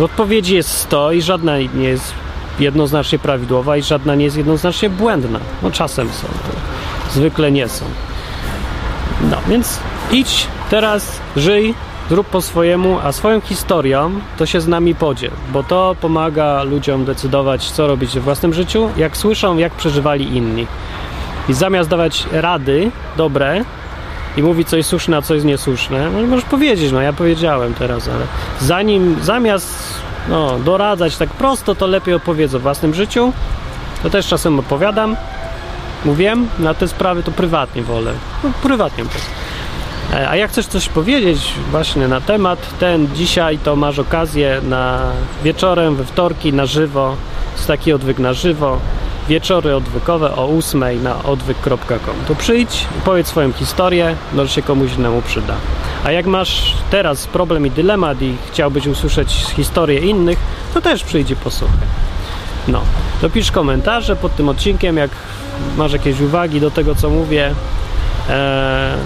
Odpowiedzi 0.02 0.54
jest 0.54 0.70
100 0.70 1.12
i 1.12 1.22
żadna 1.22 1.58
nie 1.58 1.88
jest 1.88 2.12
jednoznacznie 2.60 3.18
prawidłowa 3.18 3.76
i 3.76 3.82
żadna 3.82 4.14
nie 4.14 4.24
jest 4.24 4.36
jednoznacznie 4.36 4.90
błędna. 4.90 5.38
No 5.62 5.70
czasem 5.70 6.08
są, 6.08 6.28
zwykle 7.10 7.52
nie 7.52 7.68
są. 7.68 7.84
No, 9.30 9.36
więc 9.48 9.80
idź 10.12 10.46
teraz, 10.70 11.20
żyj, 11.36 11.74
zrób 12.08 12.26
po 12.26 12.42
swojemu, 12.42 12.98
a 13.04 13.12
swoją 13.12 13.40
historią 13.40 14.12
to 14.36 14.46
się 14.46 14.60
z 14.60 14.68
nami 14.68 14.94
podziel, 14.94 15.30
bo 15.52 15.62
to 15.62 15.96
pomaga 16.00 16.62
ludziom 16.62 17.04
decydować, 17.04 17.70
co 17.70 17.86
robić 17.86 18.10
w 18.10 18.22
własnym 18.22 18.54
życiu, 18.54 18.90
jak 18.96 19.16
słyszą, 19.16 19.56
jak 19.56 19.72
przeżywali 19.72 20.36
inni. 20.36 20.66
I 21.48 21.54
zamiast 21.54 21.90
dawać 21.90 22.26
rady 22.32 22.90
dobre 23.16 23.64
i 24.36 24.42
mówić, 24.42 24.68
co 24.68 24.76
jest 24.76 24.88
słuszne, 24.88 25.16
a 25.16 25.22
co 25.22 25.34
jest 25.34 25.46
niesłuszne, 25.46 26.10
no 26.10 26.26
możesz 26.26 26.44
powiedzieć, 26.44 26.92
no 26.92 27.00
ja 27.00 27.12
powiedziałem 27.12 27.74
teraz, 27.74 28.08
ale 28.08 28.26
zanim, 28.60 29.16
zamiast 29.22 29.97
no, 30.28 30.58
doradzać 30.58 31.16
tak 31.16 31.30
prosto, 31.30 31.74
to 31.74 31.86
lepiej 31.86 32.14
opowiedz 32.14 32.54
o 32.54 32.60
własnym 32.60 32.94
życiu. 32.94 33.32
To 34.02 34.10
też 34.10 34.26
czasem 34.26 34.58
opowiadam. 34.58 35.16
Mówiłem, 36.04 36.48
na 36.58 36.74
te 36.74 36.88
sprawy 36.88 37.22
to 37.22 37.30
prywatnie 37.30 37.82
wolę. 37.82 38.12
No, 38.44 38.50
prywatnie. 38.62 39.04
E, 40.12 40.28
a 40.28 40.36
jak 40.36 40.50
chcesz 40.50 40.66
coś 40.66 40.88
powiedzieć 40.88 41.52
właśnie 41.70 42.08
na 42.08 42.20
temat 42.20 42.78
ten 42.78 43.08
dzisiaj, 43.14 43.58
to 43.58 43.76
masz 43.76 43.98
okazję 43.98 44.60
na 44.68 45.00
wieczorem, 45.44 45.96
we 45.96 46.04
wtorki 46.04 46.52
na 46.52 46.66
żywo, 46.66 47.16
jest 47.56 47.66
taki 47.66 47.92
odwyk 47.92 48.18
na 48.18 48.32
żywo, 48.32 48.78
wieczory 49.28 49.76
odwykowe 49.76 50.36
o 50.36 50.48
8 50.58 51.02
na 51.02 51.22
odwyk.com. 51.24 52.16
To 52.28 52.34
przyjdź, 52.34 52.86
powiedz 53.04 53.26
swoją 53.26 53.52
historię, 53.52 54.16
może 54.32 54.48
się 54.48 54.62
komuś 54.62 54.94
innemu 54.94 55.22
przyda. 55.22 55.54
A 56.04 56.10
jak 56.10 56.26
masz 56.26 56.74
teraz 56.90 57.26
problem 57.26 57.66
i 57.66 57.70
dylemat 57.70 58.22
i 58.22 58.36
chciałbyś 58.52 58.86
usłyszeć 58.86 59.32
historię 59.32 60.00
innych, 60.00 60.38
to 60.74 60.80
też 60.80 61.04
przyjdzie 61.04 61.36
posłuchaj. 61.36 61.88
No, 62.68 62.80
to 63.20 63.30
pisz 63.30 63.50
komentarze 63.50 64.16
pod 64.16 64.36
tym 64.36 64.48
odcinkiem, 64.48 64.96
jak 64.96 65.10
masz 65.76 65.92
jakieś 65.92 66.20
uwagi 66.20 66.60
do 66.60 66.70
tego, 66.70 66.94
co 66.94 67.10
mówię. 67.10 67.54
Eee, 68.30 68.98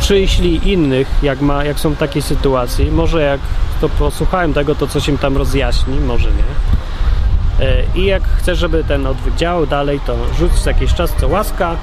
przyślij 0.00 0.60
innych, 0.64 1.08
jak, 1.22 1.40
ma, 1.40 1.64
jak 1.64 1.80
są 1.80 1.90
w 1.90 1.98
takiej 1.98 2.22
sytuacji. 2.22 2.90
Może 2.90 3.22
jak 3.22 3.40
to 3.80 3.88
posłuchałem 3.88 4.54
tego, 4.54 4.74
to 4.74 4.86
coś 4.86 5.08
im 5.08 5.18
tam 5.18 5.36
rozjaśni, 5.36 6.00
może 6.00 6.28
nie. 6.28 6.44
E, 7.66 7.82
I 7.94 8.04
jak 8.04 8.22
chcesz, 8.22 8.58
żeby 8.58 8.84
ten 8.84 9.06
odwyk 9.06 9.34
działał 9.34 9.66
dalej, 9.66 10.00
to 10.06 10.16
rzuć 10.38 10.66
jakiś 10.66 10.94
czas 10.94 11.14
co 11.20 11.28
łaska 11.28 11.76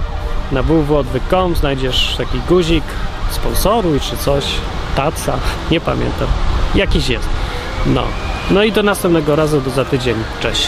na 0.52 0.64
www.odwyk.com 0.64 1.56
znajdziesz 1.56 2.16
taki 2.18 2.39
guzik 2.50 2.84
sponsoruj 3.32 3.99
czy 3.99 4.17
coś, 4.17 4.45
taca, 4.95 5.38
nie 5.71 5.80
pamiętam, 5.80 6.28
jakiś 6.75 7.09
jest. 7.09 7.30
No, 7.86 8.03
no 8.51 8.63
i 8.63 8.71
do 8.71 8.84
następnego 8.84 9.36
razu, 9.36 9.61
do 9.61 9.69
za 9.69 9.86
tydzień. 9.86 10.15
Cześć. 10.39 10.67